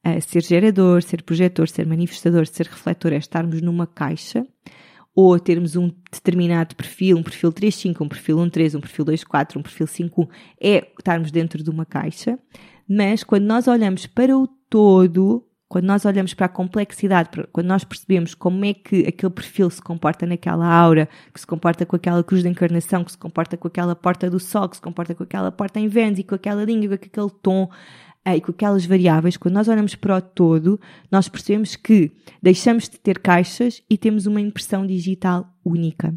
uh, 0.06 0.20
ser 0.20 0.42
gerador, 0.42 1.02
ser 1.02 1.22
projetor, 1.22 1.68
ser 1.68 1.86
manifestador, 1.86 2.46
ser 2.46 2.66
refletor 2.66 3.12
é 3.12 3.16
estarmos 3.16 3.60
numa 3.60 3.86
caixa 3.86 4.46
ou 5.14 5.38
termos 5.38 5.74
um 5.76 5.90
determinado 6.12 6.76
perfil, 6.76 7.18
um 7.18 7.22
perfil 7.22 7.52
3.5, 7.52 8.00
um 8.00 8.08
perfil 8.08 8.36
1.3, 8.38 8.76
um 8.76 8.80
perfil 8.80 9.04
2.4, 9.04 9.56
um 9.56 9.62
perfil 9.62 9.86
5.1, 9.86 10.28
é 10.60 10.92
estarmos 10.98 11.30
dentro 11.30 11.62
de 11.62 11.68
uma 11.70 11.84
caixa, 11.84 12.38
mas 12.88 13.24
quando 13.24 13.44
nós 13.44 13.66
olhamos 13.66 14.06
para 14.06 14.36
o 14.36 14.46
todo, 14.46 15.44
quando 15.70 15.84
nós 15.84 16.04
olhamos 16.04 16.34
para 16.34 16.46
a 16.46 16.48
complexidade, 16.48 17.30
quando 17.52 17.68
nós 17.68 17.84
percebemos 17.84 18.34
como 18.34 18.64
é 18.64 18.74
que 18.74 19.06
aquele 19.06 19.32
perfil 19.32 19.70
se 19.70 19.80
comporta 19.80 20.26
naquela 20.26 20.66
aura, 20.66 21.08
que 21.32 21.38
se 21.38 21.46
comporta 21.46 21.86
com 21.86 21.94
aquela 21.94 22.24
cruz 22.24 22.42
de 22.42 22.48
encarnação, 22.48 23.04
que 23.04 23.12
se 23.12 23.16
comporta 23.16 23.56
com 23.56 23.68
aquela 23.68 23.94
porta 23.94 24.28
do 24.28 24.40
sol, 24.40 24.68
que 24.68 24.74
se 24.74 24.82
comporta 24.82 25.14
com 25.14 25.22
aquela 25.22 25.52
porta 25.52 25.78
em 25.78 25.86
Vênus 25.86 26.18
e 26.18 26.24
com 26.24 26.34
aquela 26.34 26.64
língua, 26.64 26.98
com 26.98 27.04
aquele 27.04 27.30
tom, 27.40 27.70
uh, 28.26 28.30
e 28.36 28.40
com 28.40 28.50
aquelas 28.50 28.84
variáveis, 28.84 29.36
quando 29.36 29.54
nós 29.54 29.68
olhamos 29.68 29.94
para 29.94 30.16
o 30.16 30.20
todo, 30.20 30.80
nós 31.08 31.28
percebemos 31.28 31.76
que 31.76 32.10
deixamos 32.42 32.88
de 32.88 32.98
ter 32.98 33.20
caixas 33.20 33.80
e 33.88 33.96
temos 33.96 34.26
uma 34.26 34.40
impressão 34.40 34.84
digital 34.84 35.48
única. 35.64 36.12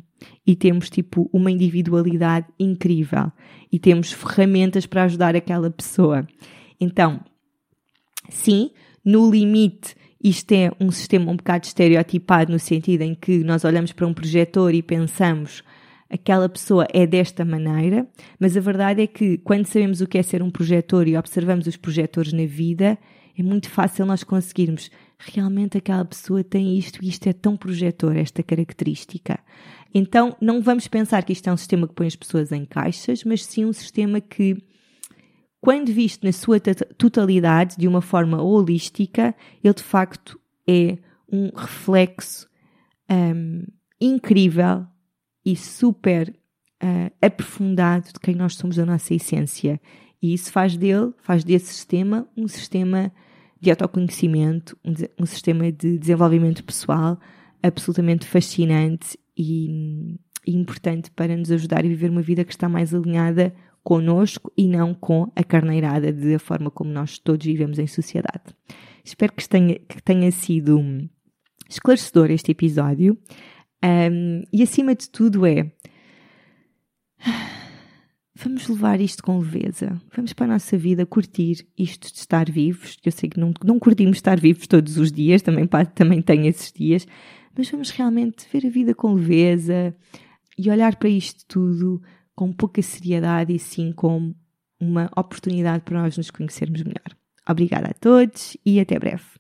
E 0.48 0.56
temos, 0.56 0.90
tipo, 0.90 1.30
uma 1.32 1.52
individualidade 1.52 2.48
incrível. 2.60 3.32
E 3.72 3.78
temos 3.78 4.12
ferramentas 4.12 4.88
para 4.88 5.04
ajudar 5.04 5.36
aquela 5.36 5.70
pessoa. 5.70 6.28
Então, 6.80 7.20
sim, 8.30 8.72
no 9.04 9.30
limite, 9.30 9.96
isto 10.24 10.52
é 10.54 10.72
um 10.80 10.90
sistema 10.92 11.32
um 11.32 11.36
bocado 11.36 11.66
estereotipado 11.66 12.52
no 12.52 12.60
sentido 12.60 13.02
em 13.02 13.14
que 13.14 13.44
nós 13.44 13.66
olhamos 13.66 13.92
para 13.92 14.08
um 14.08 14.14
projetor 14.14 14.74
e 14.74 14.82
pensamos 14.82 15.64
aquela 16.10 16.48
pessoa 16.48 16.88
é 16.94 17.08
desta 17.08 17.44
maneira, 17.44 18.08
mas 18.40 18.56
a 18.56 18.62
verdade 18.62 19.02
é 19.02 19.08
que 19.08 19.38
quando 19.40 19.66
sabemos 19.66 20.00
o 20.00 20.08
que 20.08 20.18
é 20.18 20.24
ser 20.24 20.44
um 20.44 20.52
projetor 20.52 21.08
e 21.08 21.18
observamos 21.18 21.66
os 21.66 21.76
projetores 21.76 22.32
na 22.32 22.46
vida, 22.46 22.98
é 23.38 23.42
muito 23.42 23.70
fácil 23.70 24.06
nós 24.06 24.24
conseguirmos 24.24 24.92
realmente 25.18 25.78
aquela 25.78 26.06
pessoa 26.06 26.44
tem 26.44 26.78
isto 26.78 27.04
e 27.04 27.10
isto 27.10 27.28
é 27.28 27.34
tão 27.34 27.58
projetor, 27.58 28.16
esta 28.16 28.44
característica. 28.44 29.40
Então, 29.94 30.36
não 30.40 30.62
vamos 30.62 30.88
pensar 30.88 31.24
que 31.24 31.34
isto 31.34 31.50
é 31.50 31.54
um 31.54 31.58
sistema 31.58 31.88
que 31.88 31.96
põe 31.96 32.08
as 32.08 32.16
pessoas 32.16 32.52
em 32.52 32.64
caixas, 32.64 33.24
mas 33.24 33.44
sim 33.44 33.66
um 33.66 33.74
sistema 33.74 34.22
que 34.22 34.58
quando 35.64 35.94
visto 35.94 36.26
na 36.26 36.34
sua 36.34 36.60
totalidade, 36.60 37.78
de 37.78 37.88
uma 37.88 38.02
forma 38.02 38.44
holística, 38.44 39.34
ele 39.64 39.74
de 39.74 39.82
facto 39.82 40.38
é 40.68 40.98
um 41.32 41.50
reflexo 41.56 42.50
um, 43.10 43.64
incrível 44.00 44.86
e 45.46 45.56
super 45.56 46.36
uh, 46.84 47.10
aprofundado 47.22 48.08
de 48.08 48.20
quem 48.20 48.36
nós 48.36 48.56
somos, 48.56 48.76
da 48.76 48.86
nossa 48.86 49.14
essência. 49.14 49.80
E 50.22 50.34
isso 50.34 50.52
faz 50.52 50.76
dele, 50.76 51.14
faz 51.22 51.46
desse 51.46 51.68
sistema, 51.68 52.28
um 52.36 52.46
sistema 52.46 53.10
de 53.58 53.72
autoconhecimento, 53.72 54.78
um, 54.84 54.92
um 55.18 55.26
sistema 55.26 55.72
de 55.72 55.98
desenvolvimento 55.98 56.62
pessoal 56.62 57.18
absolutamente 57.64 58.28
fascinante 58.28 59.18
e, 59.38 60.20
e 60.46 60.58
importante 60.58 61.10
para 61.10 61.38
nos 61.38 61.50
ajudar 61.50 61.86
a 61.86 61.88
viver 61.88 62.10
uma 62.10 62.22
vida 62.22 62.44
que 62.44 62.52
está 62.52 62.68
mais 62.68 62.94
alinhada 62.94 63.56
connosco 63.84 64.52
e 64.58 64.68
não 64.68 64.94
com 64.94 65.32
a 65.36 65.44
carneirada 65.44 66.12
da 66.12 66.40
forma 66.40 66.72
como 66.72 66.90
nós 66.90 67.20
todos 67.20 67.46
vivemos 67.46 67.78
em 67.78 67.88
sociedade. 67.88 68.56
Espero 69.04 69.34
que 69.34 69.48
tenha, 69.48 69.78
que 69.80 70.02
tenha 70.02 70.32
sido 70.32 70.80
esclarecedor 71.70 72.32
este 72.32 72.52
episódio 72.52 73.18
um, 73.84 74.44
e 74.52 74.64
acima 74.64 74.96
de 74.96 75.10
tudo 75.10 75.46
é 75.46 75.70
vamos 78.34 78.68
levar 78.68 79.02
isto 79.02 79.22
com 79.22 79.40
leveza, 79.40 80.02
vamos 80.16 80.32
para 80.32 80.46
a 80.46 80.54
nossa 80.54 80.78
vida 80.78 81.06
curtir 81.06 81.68
isto 81.78 82.12
de 82.12 82.20
estar 82.20 82.50
vivos. 82.50 82.98
Eu 83.04 83.12
sei 83.12 83.30
que 83.30 83.40
não, 83.40 83.54
não 83.64 83.78
curtimos 83.78 84.18
estar 84.18 84.40
vivos 84.40 84.68
todos 84.68 84.98
os 84.98 85.12
dias, 85.12 85.42
também, 85.42 85.68
também 85.94 86.22
tenho 86.22 86.46
esses 86.46 86.72
dias, 86.72 87.06
mas 87.56 87.70
vamos 87.70 87.90
realmente 87.90 88.48
ver 88.52 88.66
a 88.66 88.70
vida 88.70 88.96
com 88.96 89.14
leveza 89.14 89.94
e 90.58 90.70
olhar 90.70 90.96
para 90.96 91.10
isto 91.10 91.46
tudo 91.48 92.02
com 92.36 92.52
pouca 92.52 92.82
seriedade 92.82 93.54
e 93.54 93.60
sim 93.60 93.92
como 93.92 94.36
uma 94.80 95.10
oportunidade 95.16 95.84
para 95.84 96.02
nós 96.02 96.18
nos 96.18 96.32
conhecermos 96.32 96.84
melhor. 96.84 97.16
Obrigada 97.48 97.90
a 97.90 97.94
todos 97.94 98.58
e 98.66 98.80
até 98.80 98.98
breve. 99.00 99.34